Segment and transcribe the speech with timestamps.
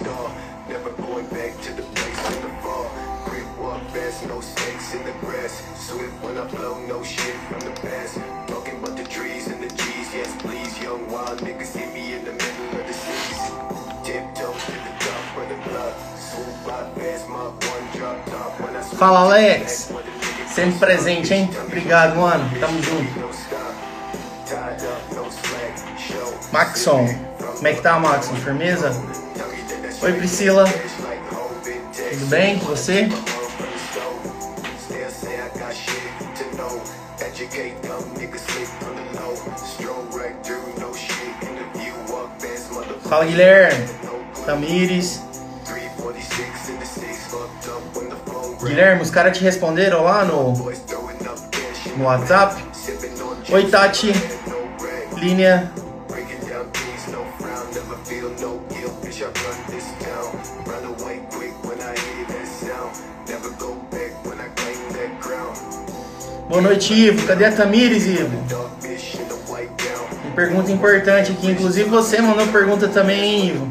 [0.00, 0.32] star.
[0.68, 2.50] Never going back to the place in the.
[3.26, 5.54] Brick walk fast, no snakes in the grass.
[5.76, 8.18] Swift when I flow, no shit from the past.
[8.48, 10.72] Talking about the trees and the G's, yes please.
[10.82, 13.40] Young wild niggas see me in the middle of the seas.
[14.04, 15.94] Tiptoe to the top of the block.
[16.16, 18.60] Swoop by fast, Mark one drop top.
[18.60, 19.92] When I Fala, Alex.
[20.48, 21.50] Sempre presente, hein?
[21.66, 22.44] Obrigado, mano.
[22.58, 23.30] Tamo junto.
[26.52, 27.06] Maxon.
[27.56, 28.34] Como é que tá, Maxon?
[28.36, 28.90] Firmeza?
[30.02, 30.64] Oi, Priscila.
[30.64, 33.06] Tudo bem com você?
[43.02, 43.88] Fala, Guilherme.
[44.46, 45.20] Tamires.
[48.62, 50.52] Guilherme, os caras te responderam lá no,
[51.96, 52.64] no WhatsApp?
[53.50, 54.12] Oi, Tati.
[55.16, 55.70] Linha.
[66.50, 67.28] Boa noite, Ivo.
[67.28, 68.36] Cadê a Tamires, Ivo?
[70.24, 71.48] Uma pergunta importante aqui.
[71.48, 73.68] Inclusive você mandou pergunta também, hein, Ivo.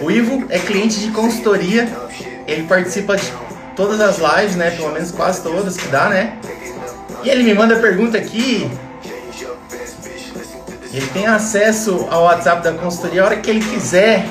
[0.00, 1.88] O Ivo é cliente de consultoria.
[2.46, 3.24] Ele participa de
[3.74, 4.70] todas as lives, né?
[4.70, 6.38] Pelo menos quase todas que dá, né?
[7.24, 8.70] E ele me manda pergunta aqui.
[10.92, 14.24] Ele tem acesso ao WhatsApp da consultoria a hora que ele quiser.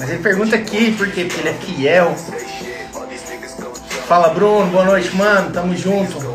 [0.00, 1.26] Mas ele pergunta aqui por quê?
[1.26, 2.16] Porque ele é fiel.
[4.08, 4.66] Fala, Bruno.
[4.66, 5.52] Boa noite, mano.
[5.52, 6.33] Tamo junto.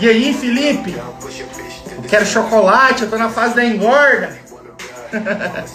[0.00, 0.94] E aí, Felipe?
[0.94, 3.02] Eu quero chocolate.
[3.02, 4.34] Eu tô na fase da engorda.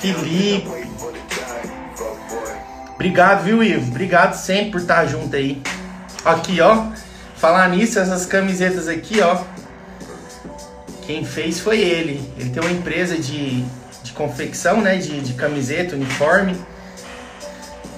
[0.00, 0.68] Felipe.
[2.96, 3.88] Obrigado, viu, Ivo?
[3.90, 5.62] Obrigado sempre por estar junto aí.
[6.24, 6.86] Aqui, ó.
[7.36, 9.44] Falar nisso, essas camisetas aqui, ó.
[11.06, 12.28] Quem fez foi ele.
[12.36, 13.64] Ele tem uma empresa de,
[14.02, 14.96] de confecção, né?
[14.96, 16.56] De, de camiseta, uniforme.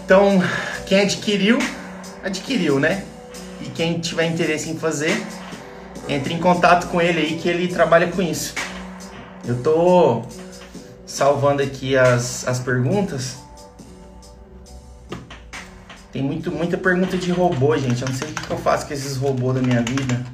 [0.05, 0.42] Então,
[0.84, 1.58] quem adquiriu,
[2.22, 3.05] adquiriu, né?
[3.63, 5.25] E quem tiver interesse em fazer,
[6.09, 8.55] entre em contato com ele aí que ele trabalha com isso.
[9.45, 10.23] Eu tô
[11.06, 13.37] salvando aqui as, as perguntas.
[16.11, 18.03] Tem muito, muita pergunta de robô, gente.
[18.03, 20.25] Eu não sei o que eu faço com esses robôs da minha vida.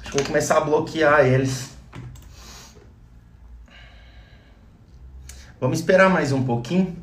[0.00, 1.70] Acho que vou começar a bloquear eles.
[5.60, 6.96] Vamos esperar mais um pouquinho.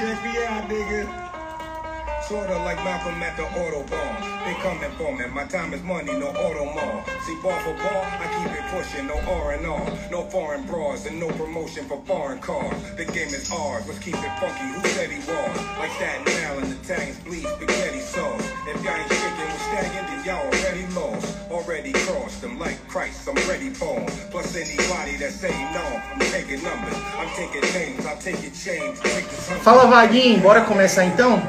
[0.00, 1.29] Check me out, nigga.
[2.30, 4.14] Sorta like Malcolm at the Autobahn.
[4.46, 5.26] They coming for me.
[5.34, 7.02] My time is money, no auto mall.
[7.26, 11.06] See, bar for bar, I keep it pushing, no R and R, no foreign bras,
[11.06, 12.78] and no promotion for foreign cars.
[12.94, 13.82] The game is ours.
[13.88, 14.62] Let's keep it funky.
[14.62, 15.56] Who said he was?
[15.76, 18.46] Like Staten Island, Italians bleed spaghetti sauce.
[18.62, 21.50] If y'all ain't shaking with stagging, then y'all already lost.
[21.50, 23.28] Already crossed them like Christ.
[23.28, 24.06] I'm ready for.
[24.30, 25.82] Plus anybody that say no,
[26.14, 26.94] I'm taking numbers.
[27.18, 28.06] I'm taking names.
[28.06, 29.00] I'll take your chains.
[29.00, 29.58] The.
[29.66, 30.40] Fala, Vaguinho.
[30.40, 31.42] Bora começar então?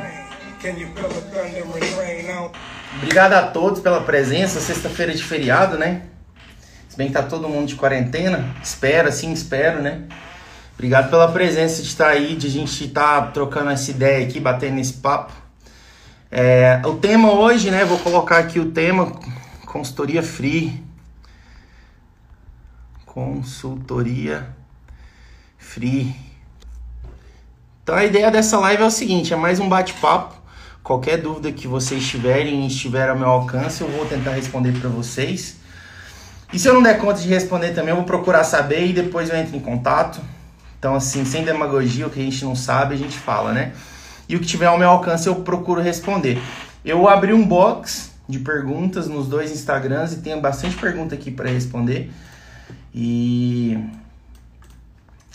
[2.97, 4.59] Obrigado a todos pela presença.
[4.59, 6.03] Sexta-feira de feriado, né?
[6.87, 8.55] Se bem que tá todo mundo de quarentena.
[8.61, 10.03] Espero, assim, espero, né?
[10.73, 14.79] Obrigado pela presença de estar aí, de a gente estar trocando essa ideia aqui, batendo
[14.79, 15.31] esse papo.
[16.29, 17.85] É, o tema hoje, né?
[17.85, 19.11] Vou colocar aqui o tema
[19.65, 20.83] consultoria free.
[23.05, 24.55] Consultoria
[25.57, 26.15] free.
[27.83, 30.40] Então a ideia dessa live é o seguinte, é mais um bate-papo.
[30.83, 34.89] Qualquer dúvida que vocês tiverem e estiver ao meu alcance, eu vou tentar responder para
[34.89, 35.57] vocês.
[36.51, 39.29] E se eu não der conta de responder também, eu vou procurar saber e depois
[39.29, 40.19] eu entro em contato.
[40.77, 43.73] Então, assim, sem demagogia, o que a gente não sabe, a gente fala, né?
[44.27, 46.41] E o que tiver ao meu alcance, eu procuro responder.
[46.83, 51.49] Eu abri um box de perguntas nos dois Instagrams e tenho bastante pergunta aqui para
[51.49, 52.11] responder.
[52.93, 53.77] E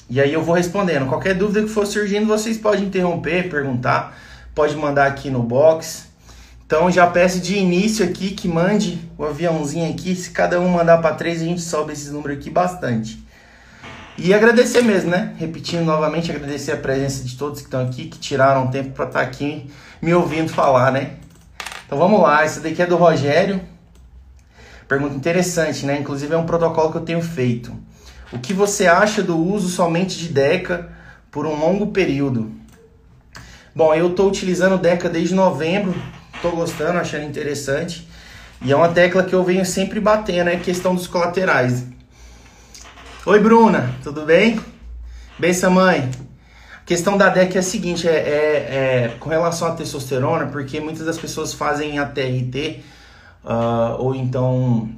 [0.08, 1.06] e aí eu vou respondendo.
[1.06, 4.16] Qualquer dúvida que for surgindo, vocês podem interromper, perguntar,
[4.56, 6.06] pode mandar aqui no box.
[6.64, 10.16] Então já peço de início aqui que mande o aviãozinho aqui.
[10.16, 13.22] Se cada um mandar para três, a gente sobe esses números aqui bastante.
[14.16, 15.34] E agradecer mesmo, né?
[15.36, 19.20] Repetindo novamente, agradecer a presença de todos que estão aqui, que tiraram tempo para estar
[19.20, 19.70] aqui
[20.00, 21.16] me ouvindo falar, né?
[21.84, 23.60] Então vamos lá, esse daqui é do Rogério.
[24.88, 26.00] Pergunta interessante, né?
[26.00, 27.76] Inclusive é um protocolo que eu tenho feito.
[28.32, 30.88] O que você acha do uso somente de DECA
[31.30, 32.50] por um longo período?
[33.76, 35.94] Bom, eu estou utilizando DECA desde novembro,
[36.34, 38.08] estou gostando, achando interessante.
[38.62, 41.84] E é uma tecla que eu venho sempre batendo, é a questão dos colaterais.
[43.26, 44.58] Oi, Bruna, tudo bem?
[45.38, 46.10] Benção, mãe.
[46.86, 51.04] questão da DEC é a seguinte, é, é, é, com relação à testosterona, porque muitas
[51.04, 52.80] das pessoas fazem a TRT
[53.44, 54.88] uh, ou então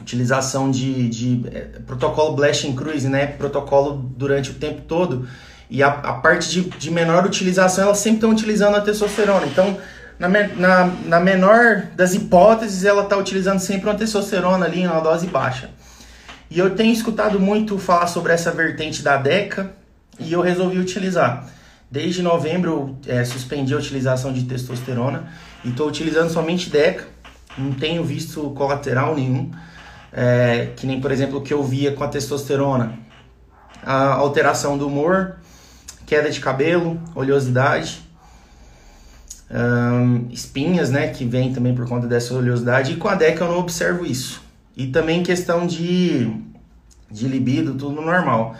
[0.00, 3.28] utilização de, de é, protocolo Blast Cruise, né?
[3.28, 5.24] Protocolo durante o tempo todo.
[5.70, 9.46] E a, a parte de, de menor utilização, elas sempre estão utilizando a testosterona.
[9.46, 9.76] Então,
[10.18, 15.26] na, na, na menor das hipóteses, ela está utilizando sempre uma testosterona ali, uma dose
[15.26, 15.70] baixa.
[16.50, 19.70] E eu tenho escutado muito falar sobre essa vertente da DECA
[20.18, 21.46] e eu resolvi utilizar.
[21.90, 25.28] Desde novembro eu é, suspendi a utilização de testosterona
[25.64, 27.06] e estou utilizando somente DECA.
[27.56, 29.50] Não tenho visto colateral nenhum.
[30.10, 32.98] É, que nem, por exemplo, o que eu via com a testosterona.
[33.82, 35.36] A alteração do humor,
[36.08, 38.00] queda de cabelo, oleosidade,
[40.30, 42.92] espinhas, né, que vem também por conta dessa oleosidade.
[42.92, 44.42] E com a DECA eu não observo isso.
[44.74, 46.32] E também questão de,
[47.10, 48.56] de libido, tudo normal.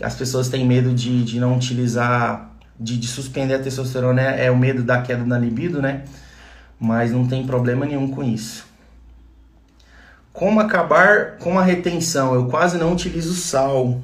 [0.00, 2.50] As pessoas têm medo de, de não utilizar,
[2.80, 6.04] de, de suspender a testosterona, é, é o medo da queda na libido, né?
[6.80, 8.66] Mas não tem problema nenhum com isso.
[10.32, 12.34] Como acabar com a retenção?
[12.34, 14.00] Eu quase não utilizo sal.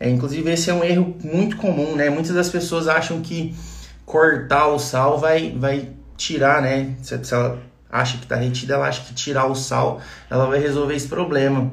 [0.00, 2.08] É, inclusive, esse é um erro muito comum, né?
[2.08, 3.54] Muitas das pessoas acham que
[4.06, 6.94] cortar o sal vai, vai tirar, né?
[7.02, 7.58] Se, se ela
[7.92, 10.00] acha que está retida, ela acha que tirar o sal,
[10.30, 11.70] ela vai resolver esse problema.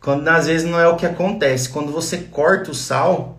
[0.00, 1.68] Quando às vezes não é o que acontece.
[1.68, 3.38] Quando você corta o sal,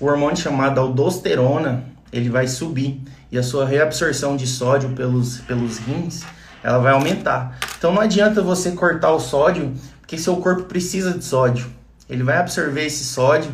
[0.00, 3.00] o hormônio chamado aldosterona, ele vai subir
[3.30, 6.22] e a sua reabsorção de sódio pelos, pelos rins,
[6.62, 7.58] ela vai aumentar.
[7.78, 11.81] Então não adianta você cortar o sódio, porque seu corpo precisa de sódio.
[12.12, 13.52] Ele vai absorver esse sódio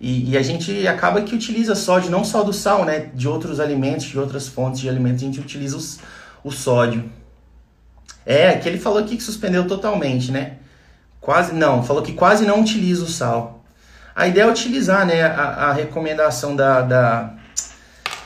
[0.00, 3.10] e, e, a gente acaba que utiliza sódio não só do sal, né?
[3.14, 5.98] De outros alimentos, de outras fontes de alimentos, a gente utiliza os,
[6.44, 7.10] o sódio.
[8.24, 10.56] É, que ele falou aqui que suspendeu totalmente, né?
[11.20, 13.64] Quase não, falou que quase não utiliza o sal.
[14.14, 17.34] A ideia é utilizar, né, a, a recomendação da, da,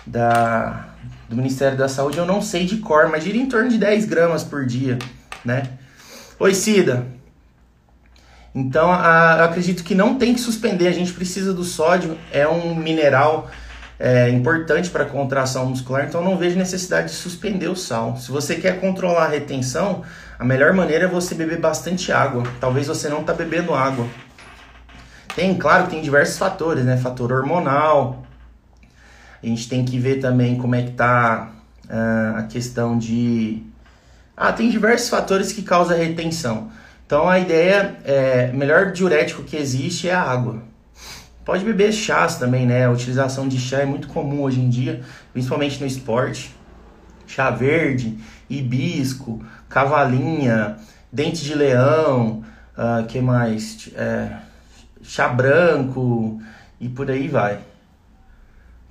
[0.06, 0.88] da,
[1.28, 4.04] do Ministério da Saúde, eu não sei de cor, mas gira em torno de 10
[4.04, 4.98] gramas por dia,
[5.44, 5.70] né?
[6.38, 7.06] Oi, Cida.
[8.54, 12.46] Então, a, eu acredito que não tem que suspender, a gente precisa do sódio, é
[12.48, 13.48] um mineral
[13.98, 18.16] é, importante para contração muscular, então não vejo necessidade de suspender o sal.
[18.16, 20.02] Se você quer controlar a retenção,
[20.38, 22.42] a melhor maneira é você beber bastante água.
[22.58, 24.06] Talvez você não está bebendo água.
[25.36, 26.96] Tem, claro, tem diversos fatores, né?
[26.96, 28.24] Fator hormonal.
[29.42, 31.52] A gente tem que ver também como é que tá
[31.84, 33.62] uh, a questão de...
[34.36, 36.70] Ah, tem diversos fatores que causam retenção.
[37.10, 40.62] Então a ideia é, melhor diurético que existe é a água.
[41.44, 42.86] Pode beber chás também, né?
[42.86, 45.02] A utilização de chá é muito comum hoje em dia,
[45.32, 46.54] principalmente no esporte.
[47.26, 48.16] Chá verde,
[48.48, 50.76] hibisco, cavalinha,
[51.10, 52.44] dente de leão,
[52.78, 53.90] uh, que mais?
[53.96, 54.28] É,
[55.02, 56.40] chá branco
[56.78, 57.58] e por aí vai.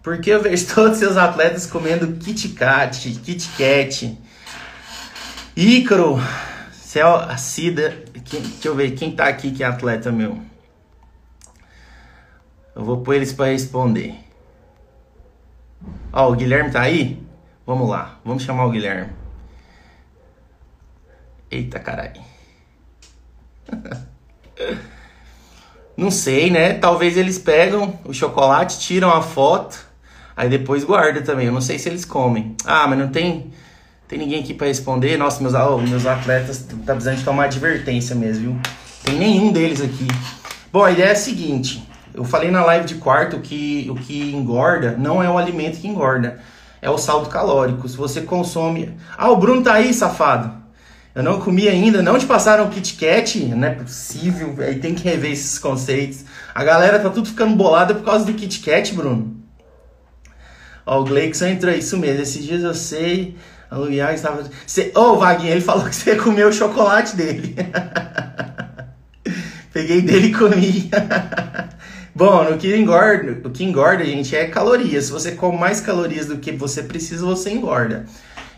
[0.04, 4.18] Porque eu vejo todos seus atletas comendo Kit Kat, Kit Kat.
[5.56, 6.19] Ícaro,
[6.90, 10.40] Céu, a Cida, deixa eu ver quem tá aqui que é atleta meu.
[12.76, 14.16] Eu vou pôr eles para responder.
[16.12, 17.22] Ó, o Guilherme tá aí?
[17.64, 19.12] Vamos lá, vamos chamar o Guilherme.
[21.52, 22.24] Eita caralho.
[25.96, 26.74] Não sei, né?
[26.74, 29.78] Talvez eles pegam o chocolate, tiram a foto,
[30.36, 31.46] aí depois guarda também.
[31.46, 32.56] Eu não sei se eles comem.
[32.66, 33.54] Ah, mas não tem
[34.10, 35.18] tem ninguém aqui para responder.
[35.18, 38.60] Nossa, meus, oh, meus atletas tá precisando de tomar advertência mesmo, viu?
[39.04, 40.07] Tem nenhum deles aqui.
[40.74, 41.88] Bom, a ideia é a seguinte.
[42.12, 45.88] Eu falei na live de quarto que o que engorda não é o alimento que
[45.88, 46.40] engorda,
[46.81, 47.88] é o saldo calórico.
[47.88, 48.98] Se você consome.
[49.16, 50.57] Ah, o Bruno tá aí, safado.
[51.14, 54.95] Eu não comi ainda, não te passaram o Kit Kat, não é possível, aí tem
[54.95, 56.24] que rever esses conceitos.
[56.54, 59.36] A galera tá tudo ficando bolada por causa do Kit Kat, Bruno.
[60.86, 63.36] Ó, o Gleikson entrou, isso mesmo, esses dias eu sei,
[63.69, 64.49] a Luiar estava...
[64.95, 67.56] Oh, Vaguinho, ele falou que você comeu o chocolate dele.
[69.71, 70.90] Peguei dele e comi.
[72.16, 75.06] Bom, no que engorda, o que engorda, gente, é calorias.
[75.06, 78.06] Se você come mais calorias do que você precisa, você engorda.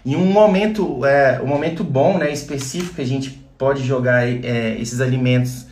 [0.05, 4.99] E um momento, é, um momento bom, né, específico a gente pode jogar é, esses
[4.99, 5.67] alimentos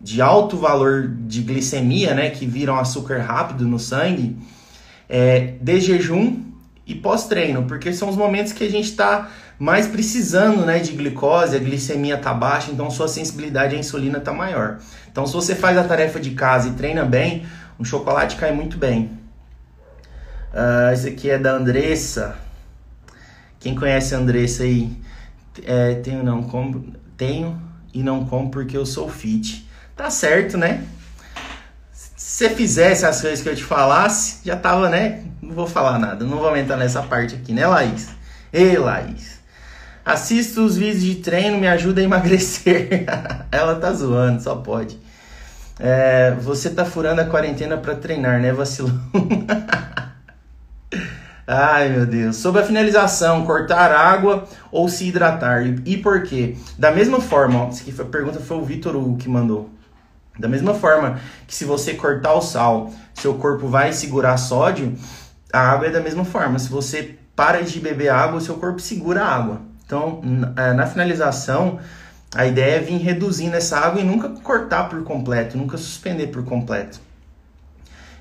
[0.00, 4.38] de alto valor de glicemia, né, que viram açúcar rápido no sangue,
[5.08, 6.53] é, de jejum
[6.86, 11.56] e pós-treino, porque são os momentos que a gente está mais precisando, né, de glicose,
[11.56, 14.78] a glicemia tá baixa, então sua sensibilidade à insulina tá maior.
[15.10, 17.46] Então, se você faz a tarefa de casa e treina bem,
[17.78, 19.10] um chocolate cai muito bem.
[20.52, 22.36] Uh, esse aqui é da Andressa.
[23.58, 24.92] Quem conhece a Andressa aí?
[25.64, 27.60] É, tenho não como, tenho
[27.92, 29.68] e não como porque eu sou fit.
[29.96, 30.84] Tá certo, né?
[32.34, 35.22] Se você fizesse as coisas que eu te falasse, já tava, né?
[35.40, 38.08] Não vou falar nada, não vou entrar nessa parte aqui, né, Laís?
[38.52, 39.38] Ei, Laís.
[40.04, 43.04] Assista os vídeos de treino, me ajuda a emagrecer.
[43.52, 44.98] Ela tá zoando, só pode.
[45.78, 49.00] É, você tá furando a quarentena para treinar, né, vacilão?
[51.46, 52.34] Ai, meu Deus.
[52.34, 55.64] Sobre a finalização, cortar água ou se hidratar.
[55.84, 56.56] E por quê?
[56.76, 59.70] Da mesma forma, ó, essa foi, a pergunta foi o Vitor Hugo que mandou.
[60.38, 64.94] Da mesma forma que se você cortar o sal, seu corpo vai segurar sódio,
[65.52, 66.58] a água é da mesma forma.
[66.58, 69.60] Se você para de beber água, seu corpo segura a água.
[69.86, 70.20] Então,
[70.56, 71.78] é, na finalização,
[72.34, 76.44] a ideia é vir reduzindo essa água e nunca cortar por completo, nunca suspender por
[76.44, 77.00] completo.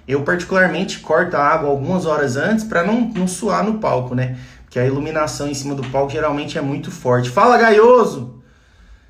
[0.08, 4.38] Eu particularmente corto a água algumas horas antes para não, não suar no palco, né?
[4.64, 7.30] Porque a iluminação em cima do palco geralmente é muito forte.
[7.30, 8.42] Fala, gaioso!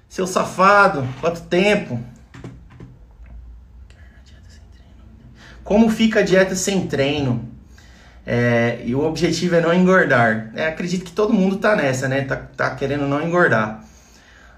[0.07, 1.99] Seu safado, quanto tempo?
[5.73, 7.49] Como fica a dieta sem treino?
[8.27, 10.51] É, e o objetivo é não engordar.
[10.53, 12.21] É, acredito que todo mundo tá nessa, né?
[12.21, 13.83] Tá, tá querendo não engordar.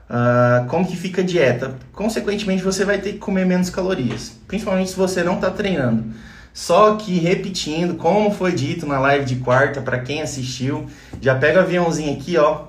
[0.10, 1.74] Uh, como que fica a dieta?
[1.94, 6.14] Consequentemente, você vai ter que comer menos calorias, principalmente se você não está treinando.
[6.54, 10.86] Só que repetindo, como foi dito na live de quarta, para quem assistiu,
[11.22, 12.66] já pega o aviãozinho aqui, ó.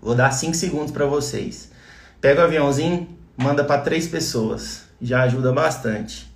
[0.00, 1.70] Vou dar 5 segundos para vocês.
[2.18, 6.34] Pega o aviãozinho, manda para três pessoas, já ajuda bastante.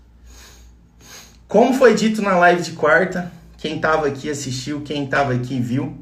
[1.50, 3.28] Como foi dito na live de quarta,
[3.59, 5.99] quem estava aqui assistiu, quem estava aqui viu.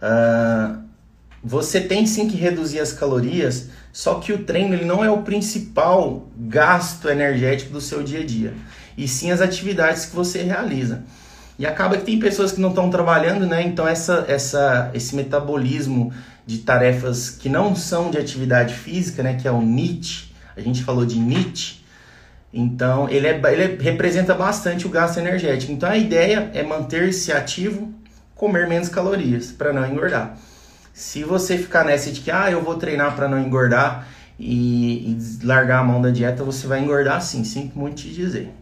[0.00, 0.78] Uh,
[1.42, 5.20] você tem sim que reduzir as calorias, só que o treino ele não é o
[5.20, 8.54] principal gasto energético do seu dia a dia,
[8.96, 11.02] e sim as atividades que você realiza.
[11.58, 13.62] E acaba que tem pessoas que não estão trabalhando, né?
[13.62, 16.14] Então essa, essa, esse metabolismo
[16.46, 19.34] de tarefas que não são de atividade física, né?
[19.34, 21.83] Que é o NIT, a gente falou de NIT.
[22.56, 25.72] Então ele, é, ele representa bastante o gasto energético.
[25.72, 27.92] Então a ideia é manter-se ativo,
[28.36, 30.38] comer menos calorias para não engordar.
[30.92, 34.06] Se você ficar nessa de que, ah, eu vou treinar para não engordar
[34.38, 38.54] e, e, largar a mão da dieta, você vai engordar sim, sinto muito te dizer.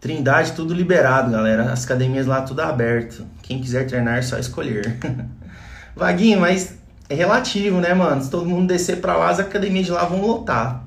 [0.00, 1.72] Trindade, tudo liberado, galera.
[1.72, 3.26] As academias lá, tudo aberto.
[3.42, 4.96] Quem quiser treinar, é só escolher.
[5.96, 6.76] Vaguinho, mas
[7.08, 8.22] é relativo, né, mano?
[8.22, 10.85] Se todo mundo descer para lá, as academias de lá vão lotar.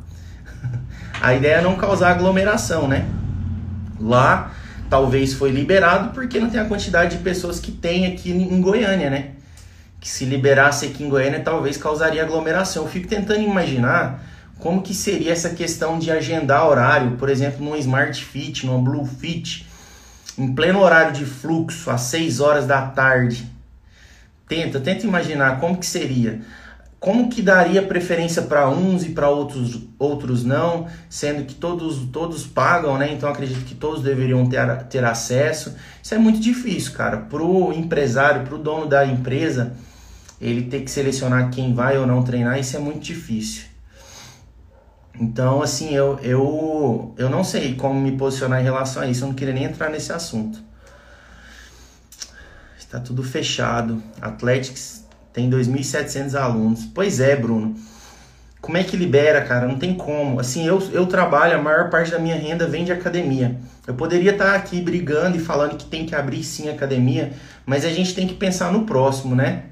[1.22, 3.06] A ideia é não causar aglomeração, né?
[4.00, 4.52] Lá,
[4.90, 9.10] talvez foi liberado porque não tem a quantidade de pessoas que tem aqui em Goiânia,
[9.10, 9.32] né?
[10.00, 12.84] que se liberasse aqui em Goiânia talvez causaria aglomeração.
[12.84, 14.24] Eu fico tentando imaginar
[14.58, 19.06] como que seria essa questão de agendar horário, por exemplo, num Smart Fit, numa Blue
[19.06, 19.68] Fit,
[20.38, 23.50] em pleno horário de fluxo, às 6 horas da tarde.
[24.48, 26.42] Tenta, tenta imaginar como que seria.
[27.00, 32.46] Como que daria preferência para uns e para outros, outros não, sendo que todos, todos
[32.46, 33.14] pagam, né?
[33.14, 35.76] Então acredito que todos deveriam ter, ter acesso.
[36.04, 37.18] Isso é muito difícil, cara.
[37.18, 39.78] Para o empresário, para o dono da empresa,
[40.42, 43.64] ele ter que selecionar quem vai ou não treinar, isso é muito difícil.
[45.18, 49.28] Então, assim, eu, eu, eu não sei como me posicionar em relação a isso, eu
[49.30, 50.60] não queria nem entrar nesse assunto.
[52.78, 54.02] Está tudo fechado.
[54.22, 55.06] Athletics
[55.40, 56.86] tem 2.700 alunos.
[56.94, 57.76] Pois é, Bruno.
[58.60, 59.66] Como é que libera, cara?
[59.66, 60.40] Não tem como.
[60.40, 63.58] Assim, eu, eu trabalho, a maior parte da minha renda vem de academia.
[63.88, 67.32] Eu poderia estar aqui brigando e falando que tem que abrir sim academia,
[67.66, 69.64] mas a gente tem que pensar no próximo, né?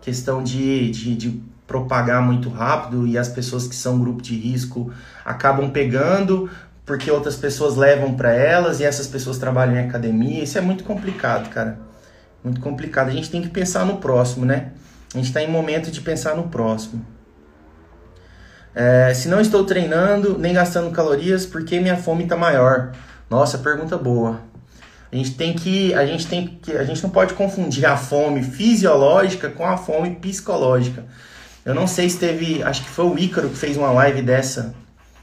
[0.00, 4.92] questão de, de, de propagar muito rápido e as pessoas que são grupo de risco
[5.24, 6.50] acabam pegando
[6.84, 10.42] porque outras pessoas levam para elas e essas pessoas trabalham em academia.
[10.42, 11.91] Isso é muito complicado, cara.
[12.42, 13.08] Muito complicado.
[13.08, 14.72] A gente tem que pensar no próximo, né?
[15.14, 17.04] A gente está em momento de pensar no próximo.
[18.74, 22.92] É, se não estou treinando nem gastando calorias, por que minha fome está maior?
[23.28, 24.40] Nossa, pergunta boa.
[25.10, 28.42] A gente tem que, a gente tem que, a gente não pode confundir a fome
[28.42, 31.04] fisiológica com a fome psicológica.
[31.64, 34.74] Eu não sei se teve, acho que foi o Ícaro que fez uma live dessa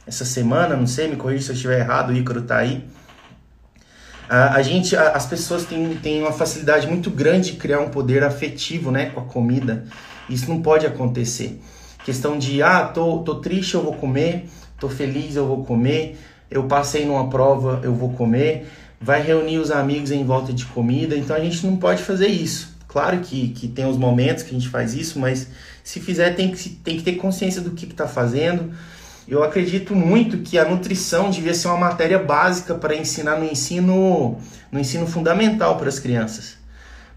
[0.06, 2.88] essa semana, não sei, me corrija se eu estiver errado, o Ícaro tá aí.
[4.30, 8.24] A, gente, a, as pessoas têm, têm uma facilidade muito grande de criar um poder
[8.24, 9.86] afetivo, né, com a comida.
[10.30, 11.60] Isso não pode acontecer.
[12.06, 14.46] Questão de, ah, tô, tô triste, eu vou comer,
[14.80, 16.18] tô feliz, eu vou comer,
[16.50, 18.68] eu passei numa prova, eu vou comer
[19.02, 22.78] vai reunir os amigos em volta de comida, então a gente não pode fazer isso.
[22.88, 25.48] Claro que, que tem os momentos que a gente faz isso, mas
[25.84, 28.74] se fizer tem que, tem que ter consciência do que está fazendo.
[29.30, 34.40] Eu acredito muito que a nutrição devia ser uma matéria básica para ensinar no ensino,
[34.72, 36.58] no ensino fundamental para as crianças.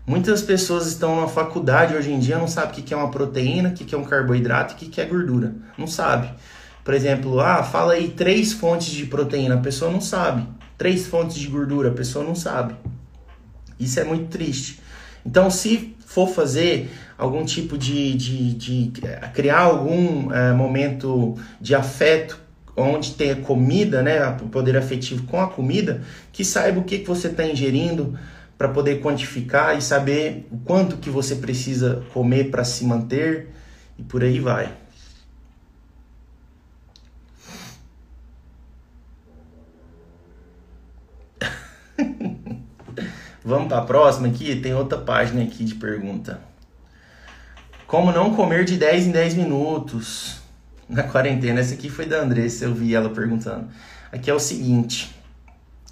[0.06, 3.70] Muitas pessoas estão na faculdade hoje em dia não sabem o que é uma proteína,
[3.70, 5.54] o que é um carboidrato o que é gordura.
[5.78, 6.30] Não sabe.
[6.84, 10.46] Por exemplo, ah, fala aí três fontes de proteína, a pessoa não sabe.
[10.76, 12.74] Três fontes de gordura, a pessoa não sabe.
[13.80, 14.80] Isso é muito triste.
[15.24, 18.92] Então, se for fazer algum tipo de, de, de
[19.32, 22.40] criar algum é, momento de afeto
[22.76, 24.18] onde tenha comida, né,
[24.50, 26.02] poder afetivo com a comida,
[26.32, 28.18] que saiba o que, que você está ingerindo
[28.56, 33.48] para poder quantificar e saber o quanto que você precisa comer para se manter
[33.98, 34.72] e por aí vai.
[43.44, 44.54] Vamos para a próxima aqui?
[44.60, 46.51] Tem outra página aqui de pergunta.
[47.92, 50.40] Como não comer de 10 em 10 minutos
[50.88, 51.60] na quarentena?
[51.60, 53.68] Essa aqui foi da Andressa, eu vi ela perguntando.
[54.10, 55.14] Aqui é o seguinte: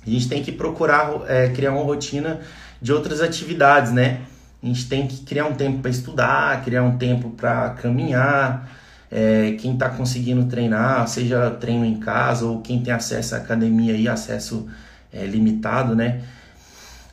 [0.07, 2.41] a gente tem que procurar é, criar uma rotina
[2.81, 4.23] de outras atividades, né?
[4.63, 8.67] A gente tem que criar um tempo para estudar, criar um tempo para caminhar.
[9.11, 13.93] É, quem está conseguindo treinar, seja treino em casa ou quem tem acesso à academia
[13.93, 14.67] e acesso
[15.13, 16.23] é, limitado, né?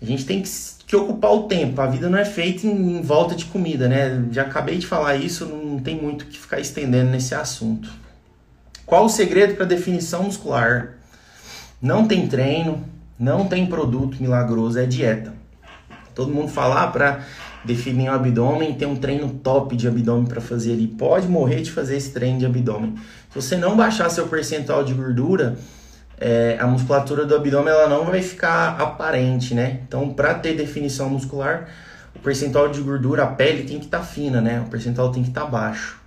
[0.01, 0.47] A gente tem que,
[0.87, 1.79] que, ocupar o tempo.
[1.81, 4.25] A vida não é feita em, em, volta de comida, né?
[4.31, 7.89] Já acabei de falar isso, não tem muito que ficar estendendo nesse assunto.
[8.85, 10.93] Qual o segredo para definição muscular?
[11.81, 12.83] Não tem treino,
[13.19, 15.33] não tem produto milagroso, é dieta.
[16.15, 17.19] Todo mundo fala ah, para
[17.65, 20.87] definir o abdômen, tem um treino top de abdômen para fazer ali.
[20.87, 22.95] Pode morrer de fazer esse treino de abdômen.
[23.29, 25.57] Se você não baixar seu percentual de gordura,
[26.19, 29.81] é, a musculatura do abdômen ela não vai ficar aparente, né?
[29.87, 31.67] Então, para ter definição muscular,
[32.15, 34.61] o percentual de gordura, a pele tem que estar tá fina, né?
[34.65, 35.99] O percentual tem que estar tá baixo.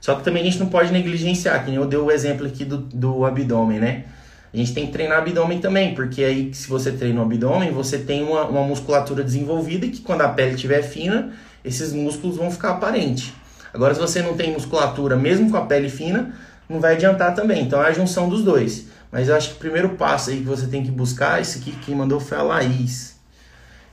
[0.00, 2.64] Só que também a gente não pode negligenciar, que nem eu dei o exemplo aqui
[2.64, 4.04] do, do abdômen, né?
[4.52, 7.98] A gente tem que treinar abdômen também, porque aí se você treina o abdômen, você
[7.98, 11.32] tem uma, uma musculatura desenvolvida que quando a pele estiver fina,
[11.64, 13.32] esses músculos vão ficar aparentes.
[13.72, 16.34] Agora, se você não tem musculatura, mesmo com a pele fina,
[16.68, 17.62] não vai adiantar também.
[17.62, 18.88] Então é a junção dos dois.
[19.12, 21.72] Mas eu acho que o primeiro passo aí que você tem que buscar, isso aqui
[21.72, 23.20] quem mandou foi a Laís,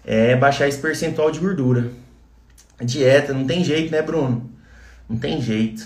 [0.05, 1.91] é baixar esse percentual de gordura.
[2.81, 4.49] dieta, não tem jeito, né, Bruno?
[5.09, 5.85] Não tem jeito.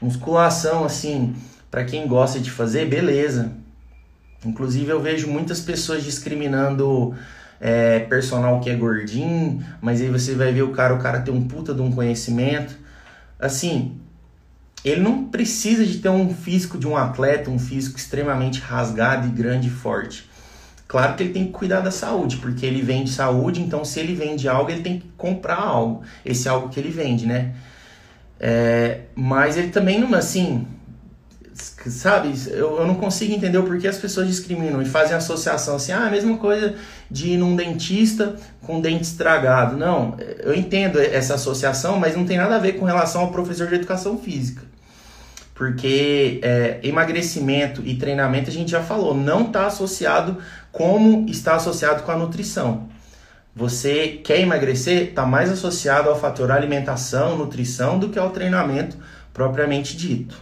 [0.00, 1.34] Musculação, assim,
[1.70, 3.50] para quem gosta de fazer, beleza.
[4.44, 7.14] Inclusive eu vejo muitas pessoas discriminando
[7.58, 11.32] é, personal que é gordinho, mas aí você vai ver o cara, o cara tem
[11.32, 12.76] um puta de um conhecimento.
[13.40, 13.98] Assim,
[14.88, 19.30] ele não precisa de ter um físico de um atleta, um físico extremamente rasgado e
[19.30, 20.28] grande e forte.
[20.86, 24.14] Claro que ele tem que cuidar da saúde, porque ele vende saúde, então se ele
[24.14, 27.54] vende algo, ele tem que comprar algo, esse algo que ele vende, né?
[28.38, 30.64] É, mas ele também não, assim,
[31.88, 35.90] sabe, eu, eu não consigo entender o porquê as pessoas discriminam e fazem associação assim,
[35.90, 36.76] ah, a mesma coisa
[37.10, 39.76] de ir num dentista com dente estragado.
[39.76, 43.66] Não, eu entendo essa associação, mas não tem nada a ver com relação ao professor
[43.66, 44.75] de educação física.
[45.56, 50.36] Porque é, emagrecimento e treinamento a gente já falou, não está associado
[50.70, 52.88] como está associado com a nutrição.
[53.54, 58.98] Você quer emagrecer, está mais associado ao fator alimentação, nutrição, do que ao treinamento
[59.32, 60.36] propriamente dito.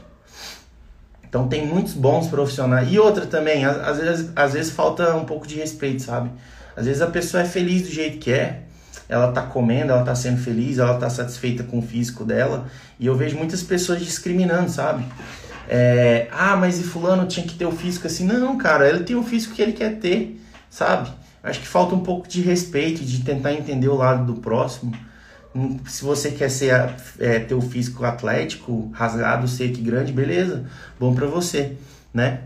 [1.22, 2.92] Então tem muitos bons profissionais.
[2.92, 6.29] E outra também, às vezes, às vezes falta um pouco de respeito, sabe?
[6.77, 8.63] Às vezes a pessoa é feliz do jeito que é,
[9.09, 12.67] ela tá comendo, ela tá sendo feliz, ela tá satisfeita com o físico dela.
[12.99, 15.05] E eu vejo muitas pessoas discriminando, sabe?
[15.69, 18.25] É, ah, mas e fulano tinha que ter o físico assim?
[18.25, 20.40] Não, cara, ele tem o físico que ele quer ter,
[20.71, 21.11] sabe?
[21.43, 24.95] Acho que falta um pouco de respeito, de tentar entender o lado do próximo.
[25.55, 26.73] Hum, se você quer ser,
[27.19, 30.64] é, ter o físico atlético, rasgado, seco e grande, beleza,
[30.99, 31.77] bom para você,
[32.12, 32.40] né?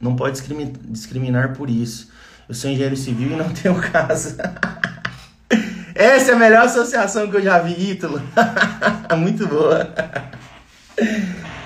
[0.00, 0.42] Não pode
[0.88, 2.10] discriminar por isso.
[2.48, 4.36] Eu sou engenheiro civil e não tenho casa.
[6.04, 8.20] Essa é a melhor associação que eu já vi, Ítalo.
[9.16, 9.88] muito boa.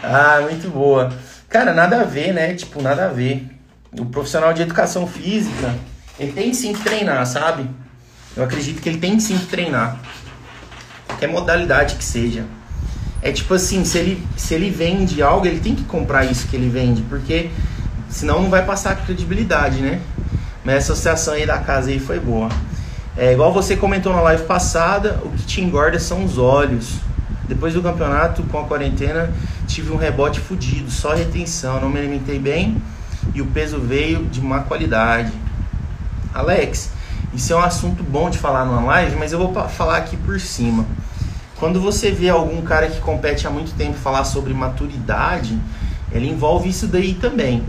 [0.01, 1.13] ah, muito boa.
[1.49, 2.55] Cara, nada a ver, né?
[2.55, 3.51] Tipo, nada a ver.
[3.99, 5.75] O profissional de educação física,
[6.21, 7.69] ele tem sim que treinar, sabe?
[8.37, 9.99] Eu acredito que ele tem sim que treinar.
[11.09, 12.45] Qualquer modalidade que seja.
[13.21, 16.55] É tipo assim, se ele, se ele vende algo, ele tem que comprar isso que
[16.55, 17.51] ele vende, porque
[18.09, 20.01] senão não vai passar credibilidade, né?
[20.65, 22.49] Mas a associação aí da casa aí foi boa.
[23.21, 27.01] É, igual você comentou na live passada, o que te engorda são os olhos.
[27.49, 29.35] Depois do campeonato, com a quarentena,
[29.67, 32.81] tive um rebote fudido, só retenção, não me alimentei bem
[33.35, 35.33] e o peso veio de má qualidade.
[36.33, 36.93] Alex,
[37.35, 40.39] isso é um assunto bom de falar numa live, mas eu vou falar aqui por
[40.39, 40.87] cima.
[41.57, 45.59] Quando você vê algum cara que compete há muito tempo falar sobre maturidade,
[46.13, 47.65] ele envolve isso daí também.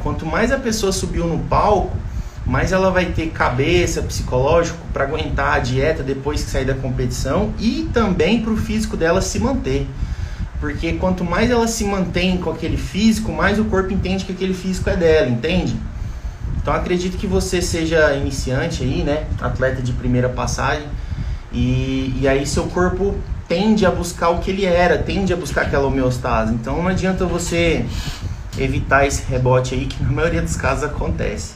[0.00, 1.96] Quanto mais a pessoa subiu no palco,
[2.46, 7.52] mais ela vai ter cabeça, psicológico para aguentar a dieta depois que sair da competição
[7.58, 9.86] e também para o físico dela se manter.
[10.60, 14.54] Porque quanto mais ela se mantém com aquele físico, mais o corpo entende que aquele
[14.54, 15.76] físico é dela, entende?
[16.60, 19.26] Então acredito que você seja iniciante aí, né?
[19.40, 20.86] Atleta de primeira passagem.
[21.52, 23.14] E, e aí seu corpo
[23.46, 26.54] tende a buscar o que ele era, tende a buscar aquela homeostase.
[26.54, 27.84] Então não adianta você
[28.58, 31.53] evitar esse rebote aí, que na maioria dos casos acontece.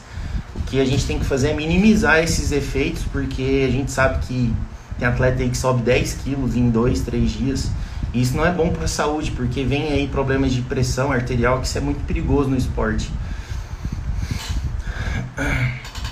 [0.67, 4.53] Que a gente tem que fazer é minimizar esses efeitos, porque a gente sabe que
[4.97, 7.71] tem atleta aí que sobe 10 quilos em 2, 3 dias.
[8.13, 11.59] E isso não é bom para a saúde, porque vem aí problemas de pressão arterial,
[11.61, 13.11] que isso é muito perigoso no esporte.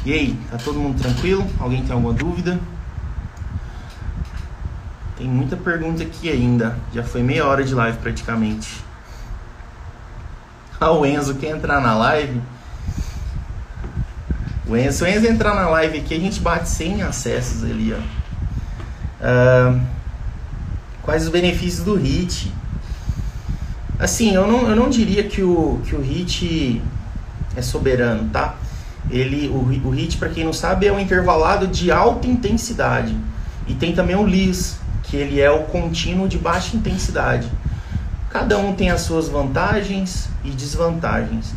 [0.05, 1.45] E aí, tá todo mundo tranquilo?
[1.59, 2.57] Alguém tem alguma dúvida?
[5.17, 6.77] Tem muita pergunta aqui ainda.
[6.93, 8.85] Já foi meia hora de live praticamente.
[10.79, 12.39] Ah, o Enzo quer entrar na live?
[14.69, 17.99] O Enzo, o Enzo entrar na live aqui, a gente bate 100 acessos ali, ó.
[21.01, 22.51] Quais os benefícios do HIT?
[23.97, 26.81] Assim, eu não, eu não diria que o, que o HIT
[27.55, 28.55] é soberano, tá?
[29.09, 33.15] Ele, o, o HIT, para quem não sabe, é um intervalado de alta intensidade.
[33.67, 37.49] E tem também o LIS, que ele é o contínuo de baixa intensidade.
[38.29, 41.53] Cada um tem as suas vantagens e desvantagens.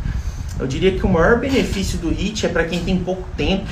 [0.60, 3.66] Eu diria que o maior benefício do HIT é para quem tem pouco tempo,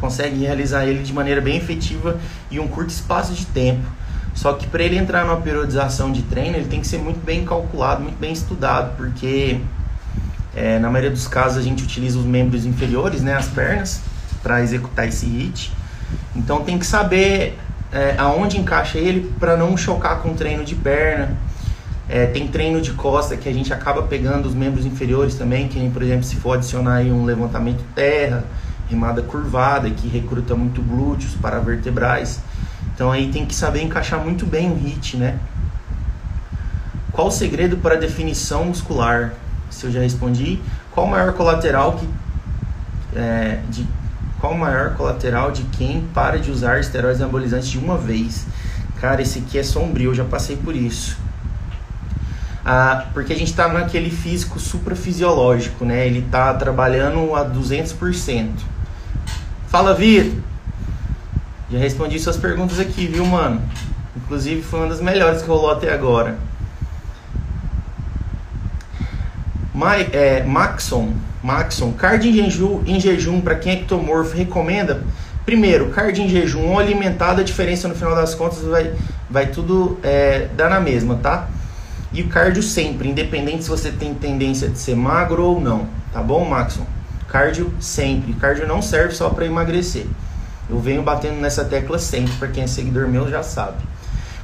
[0.00, 2.18] consegue realizar ele de maneira bem efetiva
[2.50, 3.86] em um curto espaço de tempo.
[4.34, 7.44] Só que para ele entrar numa periodização de treino, ele tem que ser muito bem
[7.44, 9.60] calculado, muito bem estudado, porque
[10.54, 14.02] é, na maioria dos casos a gente utiliza os membros inferiores, né, as pernas,
[14.42, 15.72] para executar esse HIT.
[16.34, 17.56] Então tem que saber
[17.92, 21.36] é, aonde encaixa ele para não chocar com o treino de perna.
[22.08, 25.90] É, tem treino de costa que a gente acaba pegando os membros inferiores também, que
[25.90, 28.44] por exemplo, se for adicionar um levantamento terra,
[28.88, 32.40] remada curvada, que recruta muito glúteos para vertebrais.
[32.94, 35.38] Então aí tem que saber encaixar muito bem o HIT, né?
[37.12, 39.32] Qual o segredo para a definição muscular?
[39.68, 40.60] Se eu já respondi.
[40.92, 42.08] Qual o maior colateral que,
[43.14, 43.86] é, de
[44.38, 48.46] qual o maior colateral de quem para de usar esteroides anabolizantes de uma vez?
[49.00, 51.18] Cara, esse aqui é sombrio, eu já passei por isso.
[52.68, 56.04] Ah, porque a gente está naquele físico suprafisiológico, né?
[56.04, 58.48] Ele está trabalhando a 200%.
[59.68, 60.40] Fala, Vitor!
[61.70, 63.62] Já respondi suas perguntas aqui, viu, mano?
[64.16, 66.36] Inclusive foi uma das melhores que rolou até agora.
[70.12, 71.12] É, Maxon,
[71.44, 75.04] Maxon, card em jejum, em jejum para quem é ectomorfo, recomenda?
[75.44, 78.92] Primeiro, card em jejum ou alimentado, a diferença no final das contas vai,
[79.30, 81.48] vai tudo é, dar na mesma, tá?
[82.16, 86.48] E cardio sempre, independente se você tem tendência de ser magro ou não, tá bom,
[86.48, 86.86] Maxon?
[87.28, 88.32] Cardio sempre.
[88.32, 90.06] Cardio não serve só para emagrecer.
[90.70, 93.76] Eu venho batendo nessa tecla sempre, para quem é seguidor meu já sabe.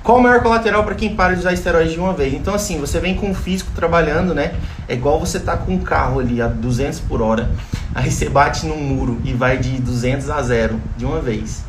[0.03, 2.35] Qual o maior colateral para quem para de usar esteroide de uma vez?
[2.35, 4.53] Então, assim, você vem com o físico trabalhando, né?
[4.87, 7.51] É igual você tá com um carro ali a 200 por hora,
[7.95, 11.65] aí você bate no muro e vai de 200 a zero de uma vez.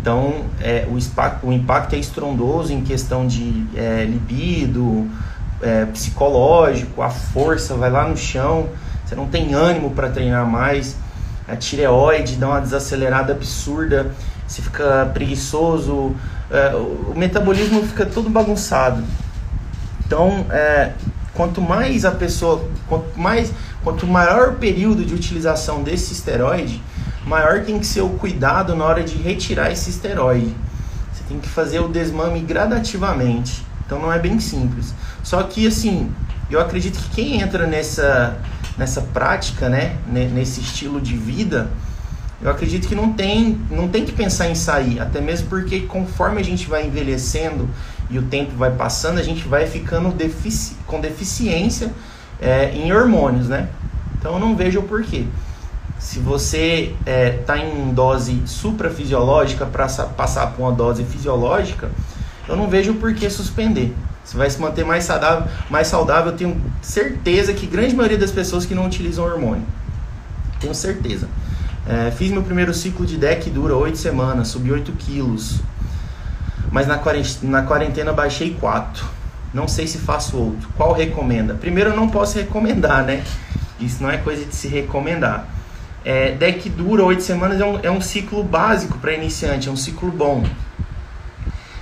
[0.00, 5.10] Então, é, o, impacto, o impacto é estrondoso em questão de é, libido,
[5.62, 8.68] é, psicológico, a força vai lá no chão,
[9.04, 10.96] você não tem ânimo para treinar mais,
[11.48, 14.12] a tireoide dá uma desacelerada absurda,
[14.46, 16.14] você fica preguiçoso,
[16.50, 19.02] é, o metabolismo fica todo bagunçado.
[20.04, 20.92] Então, é,
[21.34, 23.52] quanto mais a pessoa, quanto mais,
[23.84, 26.82] quanto maior o período de utilização desse esteroide,
[27.24, 30.54] maior tem que ser o cuidado na hora de retirar esse esteroide.
[31.12, 33.64] Você tem que fazer o desmame gradativamente.
[33.90, 34.94] Então não é bem simples.
[35.20, 36.12] Só que assim,
[36.48, 38.38] eu acredito que quem entra nessa
[38.78, 41.68] nessa prática, né, nesse estilo de vida,
[42.40, 46.40] eu acredito que não tem, não tem que pensar em sair, até mesmo porque conforme
[46.40, 47.68] a gente vai envelhecendo
[48.08, 51.92] e o tempo vai passando, a gente vai ficando defici com deficiência
[52.40, 53.68] é, em hormônios, né?
[54.16, 55.24] Então eu não vejo o porquê.
[55.98, 61.90] Se você está é, tá em dose suprafisiológica para passar para uma dose fisiológica,
[62.50, 63.94] eu não vejo o porquê suspender.
[64.24, 66.32] Você vai se manter mais saudável, mais saudável.
[66.32, 69.64] Eu tenho certeza que grande maioria das pessoas que não utilizam hormônio.
[70.60, 71.28] Tenho certeza.
[71.88, 75.60] É, fiz meu primeiro ciclo de deck, dura 8 semanas, subi 8 quilos.
[76.70, 79.04] Mas na quarentena, na quarentena baixei 4.
[79.52, 80.68] Não sei se faço outro.
[80.76, 81.54] Qual recomenda?
[81.54, 83.24] Primeiro, eu não posso recomendar, né?
[83.80, 85.48] Isso não é coisa de se recomendar.
[86.04, 89.76] É, deck dura 8 semanas é um, é um ciclo básico para iniciante, é um
[89.76, 90.44] ciclo bom.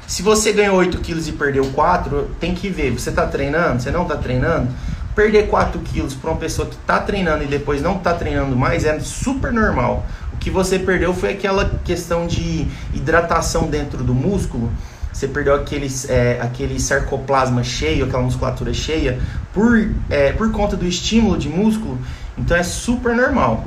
[0.09, 2.91] Se você ganhou 8 quilos e perdeu 4, tem que ver.
[2.91, 3.81] Você está treinando?
[3.81, 4.69] Você não está treinando?
[5.15, 8.85] perder 4 quilos para uma pessoa que está treinando e depois não está treinando mais
[8.85, 10.07] é super normal.
[10.33, 14.71] O que você perdeu foi aquela questão de hidratação dentro do músculo
[15.19, 19.19] você perdeu aquele, é, aquele sarcoplasma cheio, aquela musculatura cheia,
[19.53, 21.99] por, é, por conta do estímulo de músculo,
[22.37, 23.65] então é super normal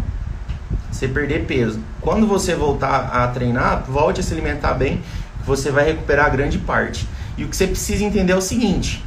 [0.89, 1.80] você perder peso.
[1.99, 5.01] Quando você voltar a treinar, volte a se alimentar bem,
[5.45, 7.08] você vai recuperar grande parte.
[7.38, 9.04] E o que você precisa entender é o seguinte: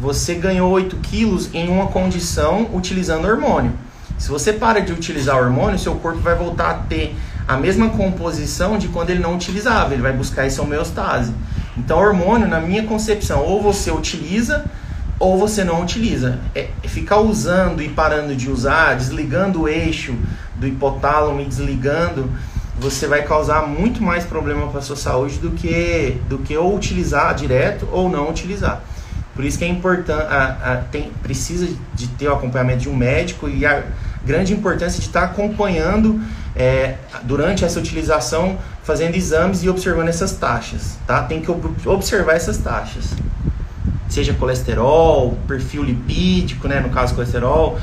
[0.00, 3.72] você ganhou 8 quilos em uma condição utilizando hormônio.
[4.18, 7.14] Se você para de utilizar hormônio, seu corpo vai voltar a ter
[7.46, 11.32] a mesma composição de quando ele não utilizava, ele vai buscar essa homeostase.
[11.76, 14.64] Então, hormônio, na minha concepção, ou você utiliza
[15.18, 16.40] ou você não utiliza.
[16.54, 20.14] É, é ficar usando e parando de usar, desligando o eixo
[20.56, 22.30] do hipotálamo e desligando,
[22.82, 27.32] você vai causar muito mais problema para sua saúde do que do que ou utilizar
[27.34, 28.82] direto ou não utilizar.
[29.34, 30.26] Por isso que é importante,
[30.90, 33.82] tem, precisa de ter o acompanhamento de um médico e a
[34.26, 36.20] grande importância de estar acompanhando
[36.54, 41.22] é, durante essa utilização, fazendo exames e observando essas taxas, tá?
[41.22, 41.50] Tem que
[41.88, 43.14] observar essas taxas
[44.12, 47.78] seja colesterol, perfil lipídico, né, no caso colesterol,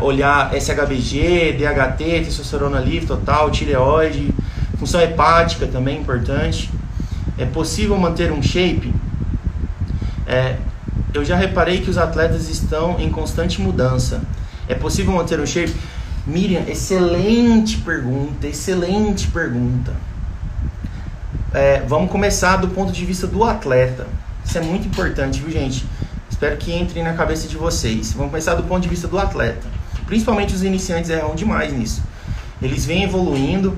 [0.00, 4.32] olhar SHBG, DHT, testosterona livre total, tireoide,
[4.78, 6.70] função hepática também importante.
[7.36, 8.94] É possível manter um shape?
[10.26, 10.56] É,
[11.12, 14.22] eu já reparei que os atletas estão em constante mudança.
[14.68, 15.74] É possível manter um shape?
[16.24, 19.92] Miriam, excelente pergunta, excelente pergunta.
[21.52, 24.06] É, vamos começar do ponto de vista do atleta.
[24.46, 25.84] Isso é muito importante, viu, gente?
[26.30, 28.12] Espero que entre na cabeça de vocês.
[28.12, 29.66] Vamos começar do ponto de vista do atleta.
[30.06, 32.00] Principalmente os iniciantes erram demais nisso.
[32.62, 33.76] Eles vêm evoluindo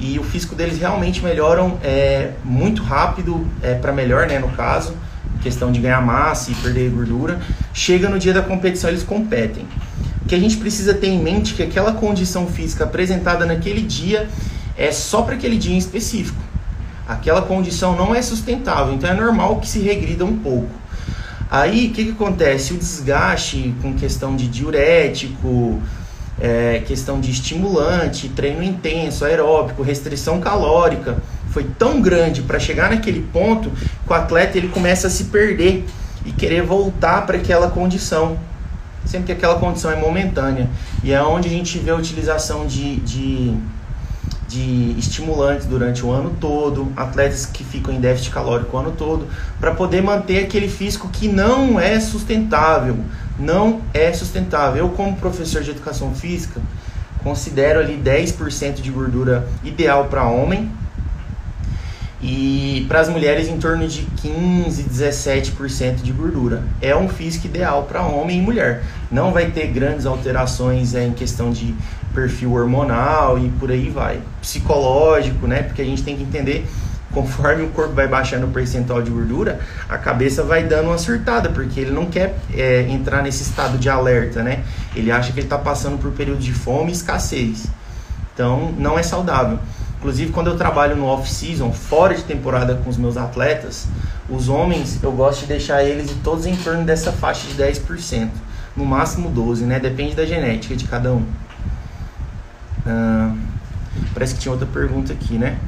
[0.00, 4.94] e o físico deles realmente melhoram é, muito rápido, é, para melhor, né, no caso,
[5.40, 7.40] questão de ganhar massa e perder gordura.
[7.72, 9.66] Chega no dia da competição, eles competem.
[10.22, 13.82] O que a gente precisa ter em mente é que aquela condição física apresentada naquele
[13.82, 14.28] dia
[14.76, 16.47] é só para aquele dia em específico
[17.08, 20.68] aquela condição não é sustentável, então é normal que se regrida um pouco.
[21.50, 22.74] Aí o que, que acontece?
[22.74, 25.80] O desgaste com questão de diurético,
[26.38, 31.16] é, questão de estimulante, treino intenso, aeróbico, restrição calórica,
[31.50, 35.86] foi tão grande para chegar naquele ponto que o atleta ele começa a se perder
[36.26, 38.38] e querer voltar para aquela condição.
[39.06, 40.68] Sempre que aquela condição é momentânea.
[41.02, 43.56] E é onde a gente vê a utilização de, de
[44.48, 49.28] de estimulantes durante o ano todo, atletas que ficam em déficit calórico o ano todo,
[49.60, 52.96] para poder manter aquele físico que não é sustentável.
[53.38, 54.86] Não é sustentável.
[54.86, 56.60] Eu, como professor de educação física,
[57.22, 60.70] considero ali 10% de gordura ideal para homem
[62.20, 66.64] e para as mulheres em torno de 15, 17% de gordura.
[66.80, 68.82] É um físico ideal para homem e mulher.
[69.10, 71.74] Não vai ter grandes alterações é, em questão de
[72.18, 74.20] perfil hormonal e por aí vai.
[74.40, 75.62] Psicológico, né?
[75.62, 76.66] Porque a gente tem que entender
[77.12, 81.48] conforme o corpo vai baixando o percentual de gordura, a cabeça vai dando uma surtada,
[81.48, 84.62] porque ele não quer é, entrar nesse estado de alerta, né?
[84.94, 87.66] Ele acha que ele está passando por período de fome e escassez.
[88.34, 89.58] Então, não é saudável.
[89.98, 93.86] Inclusive, quando eu trabalho no off-season, fora de temporada com os meus atletas,
[94.28, 98.28] os homens, eu gosto de deixar eles todos em torno dessa faixa de 10%,
[98.76, 99.80] no máximo 12%, né?
[99.80, 101.24] Depende da genética de cada um.
[104.14, 105.58] Parece que tinha outra pergunta aqui, né?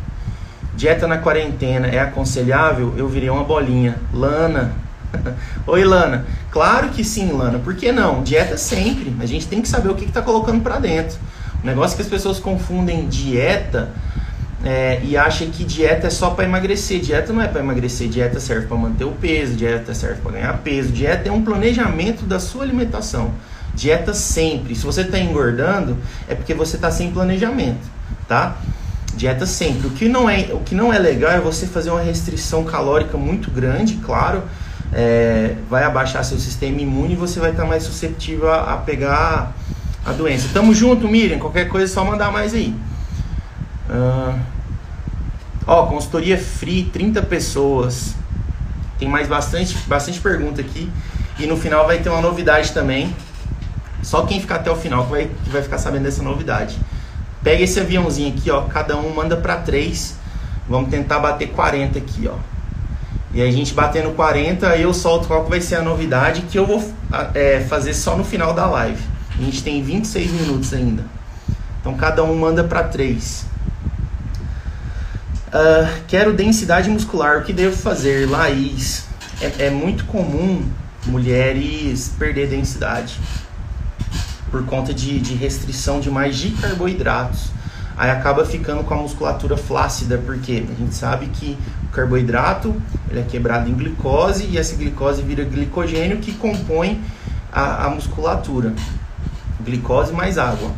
[0.77, 2.95] Dieta na quarentena é aconselhável?
[2.97, 3.97] Eu virei uma bolinha.
[4.13, 4.73] Lana.
[5.67, 6.25] Oi, Lana.
[6.51, 7.59] Claro que sim, Lana.
[7.59, 8.23] Por que não?
[8.23, 9.15] Dieta sempre.
[9.21, 11.19] A gente tem que saber o que está colocando para dentro.
[11.63, 13.91] O negócio é que as pessoas confundem dieta
[14.65, 17.01] é, e acham que dieta é só para emagrecer.
[17.01, 18.09] Dieta não é para emagrecer.
[18.09, 19.55] Dieta serve para manter o peso.
[19.55, 20.91] Dieta serve para ganhar peso.
[20.91, 23.33] Dieta é um planejamento da sua alimentação.
[23.81, 24.75] Dieta sempre.
[24.75, 25.97] Se você está engordando,
[26.29, 27.81] é porque você está sem planejamento,
[28.29, 28.59] tá?
[29.17, 29.87] Dieta sempre.
[29.87, 33.17] O que, não é, o que não é legal é você fazer uma restrição calórica
[33.17, 34.43] muito grande, claro.
[34.93, 38.77] É, vai abaixar seu sistema imune e você vai estar tá mais suscetível a, a,
[38.77, 39.57] pegar
[40.05, 40.51] a doença.
[40.53, 41.39] Tamo junto, Miriam.
[41.39, 42.77] Qualquer coisa é só mandar mais aí.
[43.89, 44.39] Uh,
[45.67, 48.15] ó, consultoria free, 30 pessoas.
[48.99, 50.91] Tem mais bastante, bastante pergunta aqui.
[51.39, 53.11] E no final vai ter uma novidade também.
[54.03, 56.79] Só quem ficar até o final que vai, que vai ficar sabendo dessa novidade.
[57.43, 58.63] Pega esse aviãozinho aqui, ó.
[58.63, 60.17] Cada um manda para três.
[60.69, 62.37] Vamos tentar bater 40 aqui, ó.
[63.33, 66.59] E a gente batendo 40, aí eu solto qual que vai ser a novidade que
[66.59, 66.83] eu vou
[67.33, 69.03] é, fazer só no final da live.
[69.39, 71.05] A gente tem 26 minutos ainda.
[71.81, 73.47] Então cada um manda para três.
[75.49, 77.39] Uh, quero densidade muscular.
[77.39, 79.05] O que devo fazer, Laís?
[79.41, 80.65] É, é muito comum
[81.07, 83.19] mulheres perder densidade
[84.51, 87.51] por conta de, de restrição demais de carboidratos.
[87.97, 91.57] Aí acaba ficando com a musculatura flácida, porque a gente sabe que
[91.93, 92.75] carboidrato,
[93.11, 97.01] ele é quebrado em glicose e essa glicose vira glicogênio que compõe
[97.53, 98.73] a, a musculatura.
[99.65, 100.71] Glicose mais água.